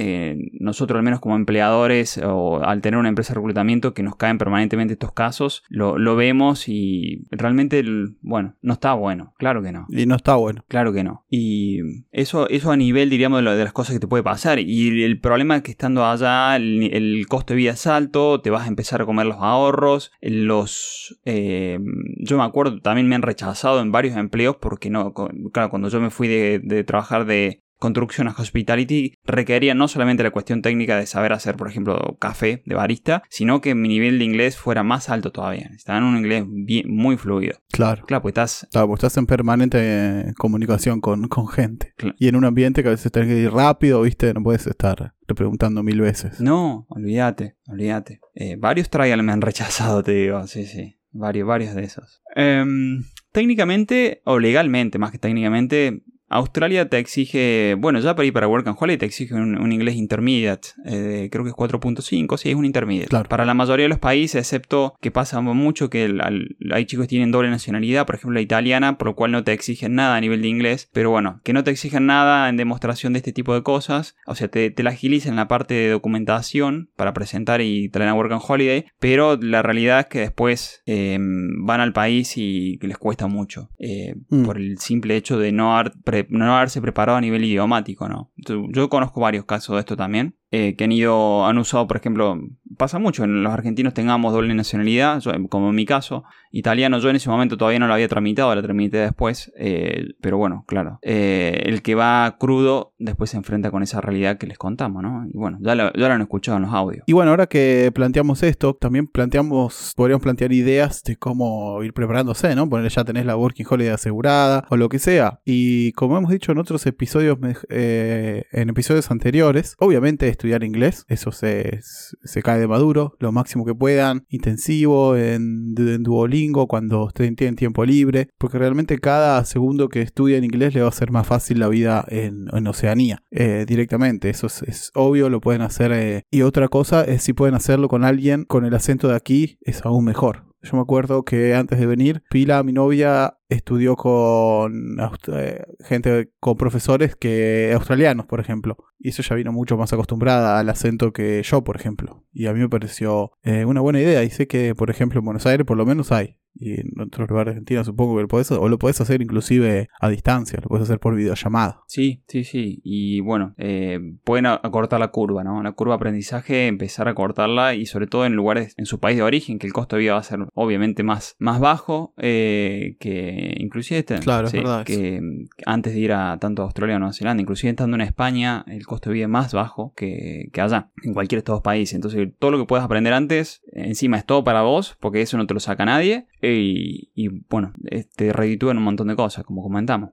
nosotros 0.59 0.97
al 0.97 1.03
menos 1.03 1.19
como 1.19 1.35
empleadores 1.35 2.00
reclutadores 2.01 2.17
o 2.23 2.63
al 2.63 2.81
tener 2.81 2.99
una 2.99 3.09
empresa 3.09 3.33
de 3.33 3.39
reclutamiento 3.39 3.93
que 3.93 4.03
nos 4.03 4.15
caen 4.15 4.37
permanentemente 4.37 4.93
estos 4.93 5.11
casos, 5.13 5.63
lo, 5.69 5.97
lo 5.97 6.15
vemos 6.15 6.67
y 6.67 7.23
realmente, 7.31 7.79
el- 7.79 8.15
bueno, 8.21 8.55
no 8.61 8.73
está 8.73 8.93
bueno. 8.93 9.33
Claro 9.37 9.61
que 9.61 9.71
no. 9.71 9.85
Y 9.89 10.05
no 10.05 10.15
está 10.15 10.35
bueno. 10.35 10.63
Claro 10.67 10.93
que 10.93 11.03
no. 11.03 11.25
Y 11.29 11.79
eso, 12.11 12.47
eso 12.49 12.71
a 12.71 12.77
nivel, 12.77 13.09
diríamos, 13.09 13.39
de, 13.39 13.43
lo- 13.43 13.55
de 13.55 13.63
las 13.63 13.73
cosas 13.73 13.93
que 13.93 13.99
te 13.99 14.07
puede 14.07 14.23
pasar. 14.23 14.59
Y 14.59 15.03
el 15.03 15.19
problema 15.19 15.57
es 15.57 15.61
que 15.63 15.71
estando 15.71 16.05
allá, 16.05 16.55
el, 16.55 16.89
el 16.93 17.25
costo 17.27 17.53
de 17.53 17.57
vida 17.57 17.71
es 17.71 17.87
alto, 17.87 18.41
te 18.41 18.49
vas 18.49 18.65
a 18.65 18.67
empezar 18.67 19.01
a 19.01 19.05
comer 19.05 19.25
los 19.25 19.37
ahorros, 19.39 20.11
los... 20.21 21.19
eh, 21.25 21.79
yo 22.17 22.37
me 22.37 22.43
acuerdo, 22.43 22.79
también 22.81 23.07
me 23.07 23.15
han 23.15 23.21
rechazado 23.21 23.81
en 23.81 23.91
varios 23.91 24.15
empleos 24.17 24.57
porque 24.59 24.89
no... 24.89 25.13
Claro, 25.53 25.69
cuando 25.69 25.89
yo 25.89 25.99
me 25.99 26.09
fui 26.09 26.27
de, 26.27 26.59
de 26.63 26.83
trabajar 26.83 27.25
de 27.25 27.61
construction 27.81 28.27
hospitality 28.27 29.15
requería 29.25 29.73
no 29.73 29.87
solamente 29.87 30.21
la 30.23 30.29
cuestión 30.29 30.61
técnica 30.61 30.97
de 30.97 31.07
saber 31.07 31.33
hacer, 31.33 31.57
por 31.57 31.67
ejemplo, 31.67 32.15
café 32.19 32.61
de 32.65 32.75
barista, 32.75 33.23
sino 33.27 33.59
que 33.59 33.73
mi 33.73 33.87
nivel 33.89 34.19
de 34.19 34.25
inglés 34.25 34.55
fuera 34.55 34.83
más 34.83 35.09
alto 35.09 35.31
todavía. 35.31 35.71
Estaba 35.75 35.97
en 35.97 36.05
un 36.05 36.17
inglés 36.17 36.45
bien, 36.47 36.85
muy 36.89 37.17
fluido. 37.17 37.57
Claro. 37.71 38.05
Claro, 38.05 38.21
pues 38.21 38.33
estás 38.33 38.67
Claro, 38.71 38.87
porque 38.87 38.99
estás 39.05 39.17
en 39.17 39.25
permanente 39.25 39.79
eh, 39.81 40.33
comunicación 40.37 41.01
con, 41.01 41.27
con 41.27 41.47
gente. 41.47 41.93
Claro. 41.97 42.15
Y 42.19 42.27
en 42.27 42.35
un 42.35 42.45
ambiente 42.45 42.83
que 42.83 42.89
a 42.89 42.91
veces 42.91 43.11
tenés 43.11 43.29
que 43.29 43.39
ir 43.39 43.51
rápido, 43.51 44.03
¿viste? 44.03 44.31
No 44.33 44.43
puedes 44.43 44.67
estar 44.67 45.13
preguntando 45.33 45.81
mil 45.81 46.01
veces. 46.01 46.39
No, 46.39 46.85
olvídate, 46.89 47.55
olvídate. 47.67 48.19
Eh, 48.35 48.57
varios 48.59 48.89
trial 48.89 49.23
me 49.23 49.31
han 49.31 49.41
rechazado, 49.41 50.03
te 50.03 50.11
digo, 50.11 50.45
sí, 50.45 50.65
sí. 50.65 50.97
Varios, 51.13 51.47
varios 51.47 51.75
de 51.75 51.83
esos. 51.83 52.21
Em, 52.35 53.03
técnicamente, 53.31 54.21
o 54.23 54.39
legalmente, 54.39 54.97
más 54.97 55.11
que 55.11 55.17
técnicamente, 55.17 56.03
Australia 56.31 56.87
te 56.89 56.97
exige, 56.97 57.75
bueno, 57.77 57.99
ya 57.99 58.15
para 58.15 58.25
ir 58.25 58.33
para 58.33 58.47
Work 58.47 58.67
and 58.67 58.77
Holiday 58.79 58.97
te 58.97 59.05
exige 59.05 59.33
un, 59.35 59.57
un 59.59 59.71
inglés 59.71 59.95
intermediate, 59.95 60.69
eh, 60.85 61.29
creo 61.31 61.43
que 61.43 61.49
es 61.51 61.55
4.5, 61.55 62.37
sí, 62.37 62.49
es 62.49 62.55
un 62.55 62.65
intermediate. 62.65 63.09
Claro. 63.09 63.29
Para 63.29 63.45
la 63.45 63.53
mayoría 63.53 63.83
de 63.85 63.89
los 63.89 63.99
países, 63.99 64.35
excepto 64.35 64.95
que 65.01 65.11
pasa 65.11 65.41
mucho 65.41 65.89
que 65.89 66.05
el- 66.05 66.21
al- 66.21 66.55
hay 66.73 66.85
chicos 66.85 67.05
que 67.05 67.09
tienen 67.09 67.31
doble 67.31 67.49
nacionalidad, 67.49 68.05
por 68.05 68.15
ejemplo 68.15 68.33
la 68.35 68.41
italiana, 68.41 68.97
por 68.97 69.07
lo 69.09 69.15
cual 69.15 69.31
no 69.31 69.43
te 69.43 69.53
exigen 69.53 69.95
nada 69.95 70.15
a 70.15 70.21
nivel 70.21 70.41
de 70.41 70.47
inglés, 70.47 70.89
pero 70.93 71.09
bueno, 71.11 71.41
que 71.43 71.53
no 71.53 71.63
te 71.63 71.71
exigen 71.71 72.05
nada 72.05 72.49
en 72.49 72.57
demostración 72.57 73.13
de 73.13 73.19
este 73.19 73.33
tipo 73.33 73.53
de 73.53 73.63
cosas, 73.63 74.15
o 74.25 74.35
sea, 74.35 74.47
te, 74.47 74.71
te 74.71 74.83
la 74.83 74.91
agilizan 74.91 75.31
en 75.33 75.35
la 75.37 75.47
parte 75.47 75.73
de 75.73 75.89
documentación 75.89 76.89
para 76.95 77.13
presentar 77.13 77.61
y 77.61 77.89
traer 77.89 78.09
a 78.09 78.13
Work 78.13 78.31
and 78.31 78.41
Holiday, 78.47 78.85
pero 78.99 79.37
la 79.37 79.61
realidad 79.61 79.99
es 80.01 80.05
que 80.07 80.19
después 80.19 80.81
eh, 80.85 81.17
van 81.19 81.81
al 81.81 81.93
país 81.93 82.37
y 82.37 82.77
les 82.81 82.97
cuesta 82.97 83.27
mucho, 83.27 83.69
eh, 83.79 84.15
Mm. 84.29 84.43
por 84.45 84.57
el 84.57 84.77
simple 84.77 85.15
hecho 85.15 85.37
de 85.39 85.51
no, 85.51 85.77
haber 85.77 85.91
pre- 86.03 86.20
no 86.29 86.55
haberse 86.55 86.81
preparado 86.81 87.17
a 87.17 87.21
nivel 87.21 87.43
idiomático, 87.43 88.07
¿no? 88.09 88.31
Yo, 88.35 88.89
conozco 88.89 89.21
varios 89.21 89.45
casos 89.45 89.75
de 89.75 89.79
esto 89.79 89.95
también. 89.95 90.37
Eh, 90.53 90.75
que 90.75 90.83
han 90.83 90.91
ido, 90.91 91.45
han 91.45 91.57
usado, 91.57 91.87
por 91.87 91.95
ejemplo, 91.95 92.37
pasa 92.77 92.99
mucho, 92.99 93.23
en 93.23 93.41
los 93.41 93.53
argentinos 93.53 93.93
tengamos 93.93 94.33
doble 94.33 94.53
nacionalidad, 94.53 95.23
como 95.49 95.69
en 95.69 95.75
mi 95.75 95.85
caso, 95.85 96.25
italiano, 96.51 96.99
yo 96.99 97.09
en 97.09 97.15
ese 97.15 97.29
momento 97.29 97.55
todavía 97.55 97.79
no 97.79 97.87
lo 97.87 97.93
había 97.93 98.09
tramitado, 98.09 98.53
lo 98.53 98.61
tramité 98.61 98.97
después, 98.97 99.51
eh, 99.57 100.09
pero 100.19 100.37
bueno, 100.37 100.65
claro, 100.67 100.99
eh, 101.03 101.63
el 101.65 101.81
que 101.81 101.95
va 101.95 102.35
crudo 102.37 102.93
después 102.99 103.29
se 103.29 103.37
enfrenta 103.37 103.71
con 103.71 103.81
esa 103.81 104.01
realidad 104.01 104.37
que 104.37 104.45
les 104.45 104.57
contamos, 104.57 105.01
¿no? 105.01 105.25
Y 105.25 105.37
bueno, 105.37 105.57
ya 105.61 105.73
lo, 105.73 105.93
ya 105.93 106.07
lo 106.07 106.13
han 106.13 106.21
escuchado 106.21 106.57
en 106.57 106.63
los 106.63 106.73
audios. 106.73 107.03
Y 107.07 107.13
bueno, 107.13 107.31
ahora 107.31 107.47
que 107.47 107.89
planteamos 107.93 108.43
esto, 108.43 108.73
también 108.73 109.07
planteamos, 109.07 109.93
podríamos 109.95 110.21
plantear 110.21 110.51
ideas 110.51 111.01
de 111.03 111.15
cómo 111.15 111.81
ir 111.83 111.93
preparándose, 111.93 112.53
¿no? 112.55 112.69
Poner 112.69 112.91
ya 112.91 113.05
tenés 113.05 113.25
la 113.25 113.37
Working 113.37 113.65
Holiday 113.69 113.93
asegurada 113.93 114.65
o 114.69 114.75
lo 114.75 114.89
que 114.89 114.99
sea. 114.99 115.39
Y 115.45 115.93
como 115.93 116.17
hemos 116.17 116.31
dicho 116.31 116.51
en 116.51 116.57
otros 116.57 116.85
episodios, 116.85 117.37
en 117.69 118.69
episodios 118.69 119.09
anteriores, 119.11 119.75
obviamente 119.79 120.27
estudiar 120.41 120.63
inglés, 120.63 121.05
eso 121.07 121.31
se, 121.31 121.79
se 121.81 122.41
cae 122.41 122.59
de 122.59 122.67
maduro, 122.67 123.15
lo 123.19 123.31
máximo 123.31 123.63
que 123.63 123.75
puedan, 123.75 124.25
intensivo, 124.29 125.15
en, 125.15 125.75
en 125.77 126.03
Duolingo, 126.03 126.67
cuando 126.67 127.05
ustedes 127.05 127.35
tienen 127.35 127.55
tiempo 127.55 127.85
libre, 127.85 128.29
porque 128.39 128.57
realmente 128.57 128.97
cada 128.97 129.45
segundo 129.45 129.87
que 129.87 130.01
estudien 130.01 130.43
inglés 130.43 130.73
le 130.73 130.81
va 130.81 130.89
a 130.89 130.91
ser 130.91 131.11
más 131.11 131.27
fácil 131.27 131.59
la 131.59 131.67
vida 131.67 132.03
en, 132.07 132.47
en 132.51 132.67
Oceanía, 132.67 133.23
eh, 133.29 133.65
directamente, 133.67 134.29
eso 134.29 134.47
es, 134.47 134.63
es 134.63 134.91
obvio, 134.95 135.29
lo 135.29 135.41
pueden 135.41 135.61
hacer. 135.61 135.91
eh, 135.91 136.23
y 136.31 136.41
otra 136.41 136.67
cosa 136.69 137.03
es 137.03 137.21
si 137.21 137.33
pueden 137.33 137.53
hacerlo 137.53 137.87
con 137.87 138.03
alguien 138.03 138.45
con 138.45 138.65
el 138.65 138.73
acento 138.73 139.07
de 139.07 139.15
aquí, 139.15 139.57
es 139.61 139.85
aún 139.85 140.05
mejor. 140.05 140.50
Yo 140.63 140.75
me 140.75 140.81
acuerdo 140.81 141.23
que 141.23 141.55
antes 141.55 141.79
de 141.79 141.87
venir, 141.87 142.23
Pila, 142.29 142.61
mi 142.63 142.71
novia, 142.71 143.37
estudió 143.49 143.95
con 143.95 144.97
eh, 145.33 145.63
gente, 145.83 146.31
con 146.39 146.55
profesores 146.55 147.15
que 147.15 147.71
australianos, 147.73 148.27
por 148.27 148.39
ejemplo. 148.39 148.77
Y 148.99 149.09
eso 149.09 149.23
ya 149.23 149.35
vino 149.35 149.51
mucho 149.51 149.75
más 149.77 149.91
acostumbrada 149.91 150.59
al 150.59 150.69
acento 150.69 151.13
que 151.13 151.41
yo, 151.43 151.63
por 151.63 151.75
ejemplo. 151.75 152.23
Y 152.31 152.45
a 152.45 152.53
mí 152.53 152.59
me 152.59 152.69
pareció 152.69 153.31
eh, 153.41 153.65
una 153.65 153.81
buena 153.81 153.99
idea. 153.99 154.23
Y 154.23 154.29
sé 154.29 154.47
que, 154.47 154.75
por 154.75 154.91
ejemplo, 154.91 155.19
en 155.19 155.25
Buenos 155.25 155.47
Aires 155.47 155.65
por 155.65 155.77
lo 155.77 155.85
menos 155.85 156.11
hay. 156.11 156.37
Y 156.53 156.79
en 156.79 156.99
otros 156.99 157.29
lugares 157.29 157.53
de 157.53 157.59
Argentina 157.59 157.83
supongo 157.83 158.15
que 158.15 158.23
lo 158.23 158.27
podés, 158.27 158.51
o 158.51 158.67
lo 158.67 158.79
podés 158.79 159.01
hacer 159.01 159.21
inclusive 159.21 159.89
a 159.99 160.09
distancia, 160.09 160.59
lo 160.61 160.69
podés 160.69 160.83
hacer 160.83 160.99
por 160.99 161.15
videollamada. 161.15 161.81
Sí, 161.87 162.23
sí, 162.27 162.43
sí. 162.43 162.81
Y 162.83 163.21
bueno, 163.21 163.53
eh, 163.57 163.99
pueden 164.23 164.45
acortar 164.45 164.99
la 164.99 165.09
curva, 165.09 165.43
¿no? 165.43 165.63
La 165.63 165.71
curva 165.71 165.93
de 165.93 165.97
aprendizaje, 165.97 166.67
empezar 166.67 167.07
a 167.07 167.13
cortarla 167.13 167.73
y 167.75 167.85
sobre 167.85 168.07
todo 168.07 168.25
en 168.25 168.33
lugares, 168.33 168.73
en 168.77 168.85
su 168.85 168.99
país 168.99 169.17
de 169.17 169.23
origen, 169.23 169.59
que 169.59 169.67
el 169.67 169.73
costo 169.73 169.95
de 169.95 170.01
vida 170.01 170.13
va 170.13 170.19
a 170.19 170.23
ser 170.23 170.39
obviamente 170.53 171.03
más, 171.03 171.35
más 171.39 171.59
bajo 171.59 172.13
eh, 172.17 172.95
que 172.99 173.55
inclusive 173.57 173.99
este, 173.99 174.19
Claro, 174.19 174.47
es 174.47 174.53
verdad 174.53 174.85
que 174.85 175.21
antes 175.65 175.93
de 175.93 175.99
ir 175.99 176.13
a 176.13 176.37
tanto 176.39 176.61
a 176.61 176.65
Australia 176.65 176.95
o 176.95 176.99
Nueva 176.99 177.13
Zelanda, 177.13 177.41
inclusive 177.41 177.71
estando 177.71 177.95
en 177.95 178.01
España, 178.01 178.63
el 178.67 178.85
costo 178.85 179.09
de 179.09 179.15
vida 179.15 179.25
es 179.25 179.29
más 179.29 179.53
bajo 179.53 179.93
que, 179.95 180.49
que 180.51 180.61
allá, 180.61 180.91
en 181.03 181.13
cualquiera 181.13 181.39
de 181.39 181.41
estos 181.41 181.55
dos 181.55 181.63
países. 181.63 181.95
Entonces, 181.95 182.29
todo 182.39 182.51
lo 182.51 182.59
que 182.59 182.65
puedas 182.65 182.85
aprender 182.85 183.13
antes, 183.13 183.61
encima 183.71 184.17
es 184.17 184.25
todo 184.25 184.43
para 184.43 184.61
vos, 184.61 184.97
porque 184.99 185.21
eso 185.21 185.37
no 185.37 185.47
te 185.47 185.53
lo 185.53 185.59
saca 185.59 185.85
nadie. 185.85 186.27
Y, 186.41 187.29
bueno, 187.49 187.73
te 188.15 188.33
reditúa 188.33 188.71
en 188.71 188.77
un 188.77 188.83
montón 188.83 189.07
de 189.07 189.15
cosas, 189.15 189.43
como 189.43 189.63
comentamos. 189.63 190.11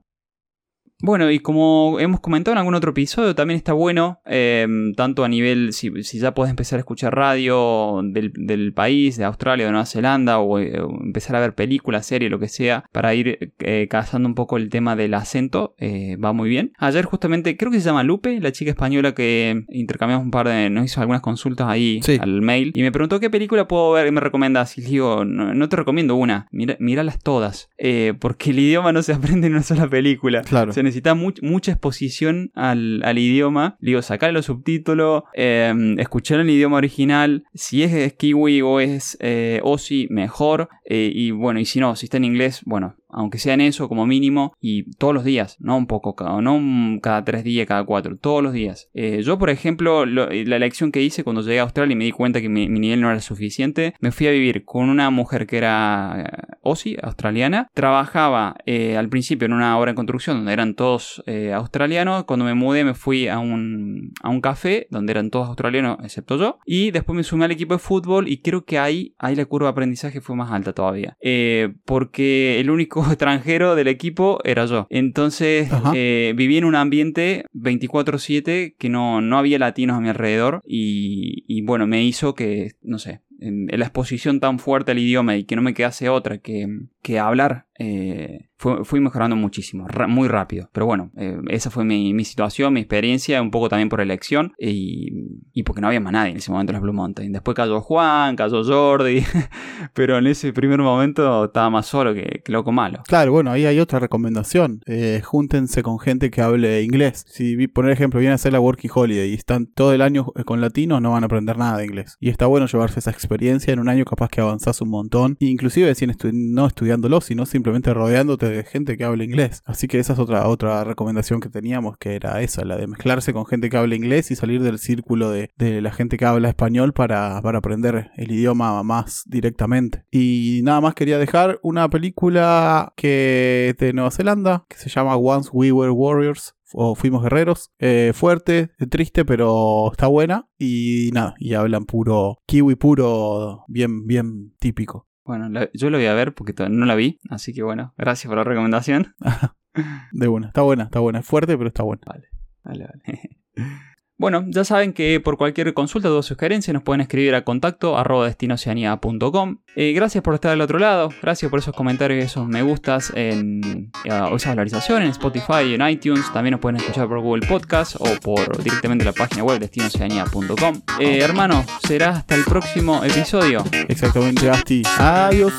Bueno, 1.01 1.31
y 1.31 1.39
como 1.39 1.97
hemos 1.99 2.19
comentado 2.19 2.53
en 2.53 2.57
algún 2.57 2.75
otro 2.75 2.91
episodio, 2.91 3.33
también 3.33 3.57
está 3.57 3.71
bueno, 3.71 4.19
eh, 4.25 4.67
tanto 4.97 5.23
a 5.23 5.29
nivel, 5.29 5.71
si, 5.71 6.03
si 6.03 6.19
ya 6.19 6.33
puedes 6.33 6.49
empezar 6.49 6.77
a 6.77 6.81
escuchar 6.81 7.15
radio 7.15 8.01
del, 8.03 8.33
del 8.35 8.73
país, 8.73 9.15
de 9.17 9.23
Australia, 9.23 9.65
de 9.65 9.71
Nueva 9.71 9.85
Zelanda, 9.85 10.39
o, 10.39 10.59
eh, 10.59 10.79
o 10.81 10.89
empezar 11.01 11.37
a 11.37 11.39
ver 11.39 11.55
películas, 11.55 12.05
series, 12.05 12.29
lo 12.29 12.37
que 12.37 12.49
sea, 12.49 12.83
para 12.91 13.15
ir 13.15 13.53
eh, 13.59 13.87
cazando 13.89 14.27
un 14.27 14.35
poco 14.35 14.57
el 14.57 14.69
tema 14.69 14.97
del 14.97 15.13
acento, 15.13 15.73
eh, 15.77 16.17
va 16.17 16.33
muy 16.33 16.49
bien. 16.49 16.73
Ayer 16.77 17.05
justamente, 17.05 17.55
creo 17.55 17.71
que 17.71 17.79
se 17.79 17.85
llama 17.85 18.03
Lupe, 18.03 18.39
la 18.41 18.51
chica 18.51 18.71
española 18.71 19.13
que 19.15 19.63
intercambiamos 19.69 20.25
un 20.25 20.31
par 20.31 20.49
de, 20.49 20.69
nos 20.69 20.83
hizo 20.85 20.99
algunas 20.99 21.21
consultas 21.21 21.67
ahí 21.69 22.01
Sí. 22.03 22.17
al 22.19 22.41
mail, 22.41 22.73
y 22.75 22.81
me 22.81 22.91
preguntó 22.91 23.21
qué 23.21 23.29
película 23.29 23.67
puedo 23.69 23.91
ver 23.93 24.07
y 24.07 24.11
me 24.11 24.19
recomiendas, 24.19 24.77
y 24.77 24.81
digo, 24.81 25.23
no, 25.23 25.53
no 25.53 25.69
te 25.69 25.77
recomiendo 25.77 26.15
una, 26.15 26.47
mira, 26.51 26.75
míralas 26.79 27.19
todas, 27.19 27.69
eh, 27.77 28.13
porque 28.19 28.49
el 28.49 28.59
idioma 28.59 28.91
no 28.91 29.01
se 29.01 29.13
aprende 29.39 29.47
en 29.47 29.53
una 29.53 29.63
sola 29.63 29.87
película. 29.87 30.41
Claro. 30.41 30.73
Se 30.73 30.88
necesita 30.89 31.15
much- 31.15 31.41
mucha 31.41 31.71
exposición 31.71 32.51
al, 32.55 33.17
idioma. 33.17 33.77
Le 33.79 33.91
Digo, 33.91 34.01
sacarle 34.01 34.33
los 34.33 34.45
subtítulos, 34.45 35.23
eh, 35.33 35.73
escuchar 35.97 36.39
el 36.39 36.49
idioma 36.49 36.77
original. 36.77 37.43
Si 37.53 37.83
es, 37.83 37.93
es 37.93 38.13
kiwi 38.13 38.61
o 38.61 38.79
es 38.79 39.17
eh, 39.19 39.61
Aussie, 39.63 40.07
mejor. 40.09 40.69
Eh, 40.85 41.11
y 41.13 41.31
bueno, 41.31 41.59
y 41.59 41.65
si 41.65 41.79
no, 41.79 41.95
si 41.95 42.05
está 42.05 42.17
en 42.17 42.25
inglés, 42.25 42.61
bueno, 42.65 42.95
aunque 43.09 43.37
sea 43.37 43.55
eso 43.59 43.89
como 43.89 44.05
mínimo, 44.05 44.53
y 44.61 44.91
todos 44.97 45.13
los 45.13 45.23
días, 45.23 45.57
no 45.59 45.75
un 45.75 45.87
poco, 45.87 46.15
no 46.41 46.99
cada 47.01 47.25
tres 47.25 47.43
días, 47.43 47.67
cada 47.67 47.83
cuatro, 47.83 48.17
todos 48.17 48.41
los 48.43 48.53
días. 48.53 48.89
Eh, 48.93 49.21
yo, 49.23 49.37
por 49.37 49.49
ejemplo, 49.49 50.05
lo- 50.05 50.29
la 50.29 50.55
elección 50.55 50.91
que 50.91 51.01
hice 51.01 51.23
cuando 51.23 51.41
llegué 51.41 51.59
a 51.59 51.63
Australia 51.63 51.93
y 51.93 51.97
me 51.97 52.05
di 52.05 52.11
cuenta 52.11 52.39
que 52.41 52.47
mi, 52.49 52.67
nivel 52.69 53.01
no 53.01 53.09
era 53.11 53.19
suficiente, 53.19 53.93
me 53.99 54.11
fui 54.11 54.27
a 54.27 54.31
vivir 54.31 54.63
con 54.63 54.89
una 54.89 55.09
mujer 55.09 55.45
que 55.47 55.57
era 55.57 56.23
eh, 56.25 56.53
Aussie, 56.63 56.97
australiana, 57.01 57.67
trabajaba 57.73 58.55
eh, 58.65 58.95
al 58.97 59.09
principio 59.09 59.45
en 59.47 59.53
una 59.53 59.77
obra 59.77 59.91
en 59.91 59.95
construcción 59.95 60.37
donde 60.37 60.53
eran 60.53 60.75
todos 60.75 61.23
eh, 61.25 61.51
australianos, 61.53 62.23
cuando 62.25 62.45
me 62.45 62.53
mudé 62.53 62.83
me 62.83 62.93
fui 62.93 63.27
a 63.27 63.39
un, 63.39 64.13
a 64.21 64.29
un 64.29 64.39
café 64.41 64.87
donde 64.89 65.11
eran 65.11 65.29
todos 65.31 65.47
australianos 65.47 65.97
excepto 66.03 66.37
yo, 66.37 66.59
y 66.65 66.91
después 66.91 67.15
me 67.15 67.23
sumé 67.23 67.45
al 67.45 67.51
equipo 67.51 67.73
de 67.73 67.79
fútbol 67.79 68.27
y 68.27 68.41
creo 68.41 68.63
que 68.63 68.77
ahí, 68.79 69.15
ahí 69.17 69.35
la 69.35 69.45
curva 69.45 69.67
de 69.67 69.71
aprendizaje 69.71 70.21
fue 70.21 70.35
más 70.35 70.51
alta 70.51 70.71
todavía, 70.73 71.17
Eh, 71.21 71.73
porque 71.85 72.59
el 72.59 72.69
único 72.69 72.98
extranjero 73.07 73.75
del 73.75 73.87
equipo 73.87 74.39
era 74.43 74.65
yo. 74.65 74.87
Entonces 74.89 75.69
eh, 75.93 76.33
viví 76.35 76.57
en 76.57 76.65
un 76.65 76.75
ambiente 76.75 77.45
24/7 77.53 78.75
que 78.77 78.89
no, 78.89 79.21
no 79.21 79.37
había 79.37 79.59
latinos 79.59 79.97
a 79.97 80.01
mi 80.01 80.09
alrededor 80.09 80.61
y, 80.65 81.43
y 81.47 81.61
bueno, 81.61 81.87
me 81.87 82.03
hizo 82.03 82.35
que, 82.35 82.73
no 82.81 82.99
sé, 82.99 83.21
en 83.41 83.67
la 83.71 83.85
exposición 83.85 84.39
tan 84.39 84.59
fuerte 84.59 84.91
al 84.91 84.99
idioma 84.99 85.37
y 85.37 85.43
que 85.43 85.55
no 85.55 85.61
me 85.61 85.73
quedase 85.73 86.09
otra 86.09 86.39
que, 86.39 86.67
que 87.01 87.19
hablar 87.19 87.65
eh, 87.81 88.49
fui 88.57 88.99
mejorando 88.99 89.37
muchísimo, 89.37 89.87
muy 90.09 90.27
rápido. 90.27 90.69
Pero 90.73 90.85
bueno, 90.85 91.11
eh, 91.15 91.37
esa 91.47 91.69
fue 91.69 91.85
mi, 91.85 92.25
situación, 92.25 92.73
mi 92.73 92.81
experiencia, 92.81 93.41
un 93.41 93.51
poco 93.51 93.69
también 93.69 93.87
por 93.87 94.01
elección 94.01 94.51
y, 94.59 95.63
porque 95.63 95.79
no 95.79 95.87
había 95.87 96.01
más 96.01 96.11
nadie 96.11 96.31
en 96.31 96.37
ese 96.37 96.51
momento 96.51 96.71
en 96.71 96.75
los 96.75 96.83
Blue 96.83 96.93
Mountain. 96.93 97.31
Después 97.31 97.55
cayó 97.55 97.79
Juan, 97.79 98.35
cayó 98.35 98.63
Jordi, 98.65 99.23
pero 99.93 100.17
en 100.17 100.27
ese 100.27 100.51
primer 100.51 100.79
momento 100.81 101.45
estaba 101.45 101.69
más 101.69 101.85
solo 101.85 102.13
que, 102.13 102.43
loco 102.47 102.73
malo. 102.73 103.01
Claro, 103.07 103.31
bueno, 103.31 103.51
ahí 103.51 103.65
hay 103.65 103.79
otra 103.79 103.99
recomendación. 103.99 104.81
Eh, 104.85 105.21
júntense 105.23 105.81
con 105.81 105.99
gente 105.99 106.29
que 106.29 106.41
hable 106.41 106.83
inglés. 106.83 107.23
Si, 107.29 107.67
por 107.69 107.89
ejemplo, 107.89 108.19
vienen 108.19 108.33
a 108.33 108.35
hacer 108.35 108.51
la 108.51 108.59
Working 108.59 108.91
Holiday 108.93 109.29
y 109.29 109.35
están 109.35 109.67
todo 109.67 109.93
el 109.93 110.01
año 110.01 110.33
eh, 110.35 110.43
con 110.43 110.59
latinos, 110.59 111.01
no 111.01 111.11
van 111.11 111.23
a 111.23 111.27
aprender 111.27 111.57
nada 111.57 111.77
de 111.77 111.85
inglés. 111.85 112.17
Y 112.19 112.27
está 112.27 112.45
bueno 112.45 112.65
llevarse 112.67 112.99
esa 112.99 113.11
experiencia 113.11 113.71
en 113.71 113.79
un 113.79 113.87
año, 113.87 114.03
capaz 114.03 114.27
que 114.27 114.41
avanzás 114.41 114.81
un 114.81 114.89
montón. 114.89 115.37
Inclusive, 115.39 115.89
estu- 115.89 116.31
no 116.33 116.67
estudiándolo, 116.89 117.21
sino 117.21 117.45
simplemente 117.45 117.93
rodeándote 117.93 118.49
de 118.49 118.63
gente 118.63 118.97
que 118.97 119.03
hable 119.03 119.23
inglés. 119.23 119.61
Así 119.65 119.87
que 119.87 119.99
esa 119.99 120.13
es 120.13 120.19
otra, 120.19 120.47
otra 120.47 120.83
recomendación 120.83 121.39
que 121.39 121.49
teníamos, 121.49 121.97
que 121.97 122.15
era 122.15 122.41
esa, 122.41 122.65
la 122.65 122.77
de 122.77 122.87
mezclarse 122.87 123.31
con 123.31 123.45
gente 123.45 123.69
que 123.69 123.77
hable 123.77 123.95
inglés 123.95 124.31
y 124.31 124.35
salir 124.35 124.63
del 124.63 124.79
círculo 124.79 125.29
de, 125.29 125.51
de 125.57 125.81
la 125.81 125.91
gente 125.91 126.17
que 126.17 126.25
habla 126.25 126.49
español 126.49 126.93
para, 126.93 127.41
para 127.41 127.59
aprender 127.59 128.09
el 128.15 128.31
idioma 128.31 128.81
más 128.83 129.23
directamente. 129.27 130.03
Y 130.11 130.61
nada 130.63 130.81
más 130.81 130.95
quería 130.95 131.19
dejar 131.19 131.59
una 131.61 131.89
película 131.89 132.93
que 132.95 133.75
de 133.77 133.93
Nueva 133.93 134.11
Zelanda 134.11 134.65
que 134.67 134.77
se 134.77 134.89
llama 134.89 135.15
Once 135.15 135.49
We 135.53 135.71
Were 135.71 135.91
Warriors 135.91 136.55
o 136.73 136.95
Fuimos 136.95 137.23
Guerreros. 137.23 137.71
Eh, 137.79 138.11
fuerte, 138.15 138.71
triste, 138.89 139.25
pero 139.25 139.91
está 139.91 140.07
buena. 140.07 140.47
Y 140.57 141.09
nada, 141.13 141.35
y 141.39 141.53
hablan 141.53 141.85
puro 141.85 142.37
kiwi 142.45 142.75
puro, 142.75 143.63
bien, 143.67 144.05
bien 144.07 144.53
típico. 144.59 145.08
Bueno, 145.29 145.47
la- 145.47 145.69
yo 145.73 145.91
lo 145.91 145.97
voy 145.99 146.07
a 146.07 146.15
ver 146.15 146.33
porque 146.33 146.55
no 146.71 146.87
la 146.87 146.95
vi, 146.95 147.19
así 147.29 147.53
que 147.53 147.61
bueno, 147.61 147.93
gracias 147.99 148.27
por 148.27 148.37
la 148.39 148.43
recomendación. 148.43 149.13
De 150.11 150.25
buena, 150.27 150.47
está 150.47 150.63
buena, 150.63 150.85
está 150.85 150.99
buena. 151.01 151.19
Es 151.19 151.25
fuerte, 151.27 151.55
pero 151.55 151.67
está 151.67 151.83
buena. 151.83 152.01
Vale, 152.07 152.27
vale. 152.63 153.39
Bueno, 154.19 154.43
ya 154.49 154.65
saben 154.65 154.91
que 154.91 155.21
por 155.21 155.37
cualquier 155.37 155.73
consulta 155.73 156.11
o 156.11 156.21
sugerencia 156.21 156.73
nos 156.73 156.83
pueden 156.83 156.99
escribir 156.99 157.35
a 157.35 157.45
contacto 157.45 157.97
arroba 157.97 158.25
destinoceanía.com. 158.25 159.59
Eh, 159.77 159.93
gracias 159.93 160.21
por 160.21 160.33
estar 160.33 160.51
del 160.51 160.59
otro 160.59 160.77
lado, 160.77 161.09
gracias 161.21 161.49
por 161.49 161.59
esos 161.59 161.73
comentarios 161.73 162.21
y 162.21 162.25
esos 162.25 162.45
me 162.45 162.61
gustas 162.61 163.13
en 163.15 163.91
eh, 164.03 164.11
esa 164.35 164.49
valorización 164.49 165.03
en 165.03 165.11
Spotify 165.11 165.63
y 165.69 165.75
en 165.75 165.87
iTunes. 165.87 166.25
También 166.33 166.51
nos 166.51 166.59
pueden 166.59 166.81
escuchar 166.81 167.07
por 167.07 167.21
Google 167.21 167.47
Podcast 167.47 167.95
o 167.97 168.09
por 168.21 168.61
directamente 168.61 169.05
la 169.05 169.13
página 169.13 169.45
web 169.45 169.57
destinoceanía.com. 169.57 170.81
Eh, 170.99 171.19
hermano, 171.21 171.63
será 171.87 172.09
hasta 172.09 172.35
el 172.35 172.43
próximo 172.43 173.01
episodio. 173.05 173.63
Exactamente, 173.87 174.49
Asti. 174.49 174.83
Adiós. 174.97 175.53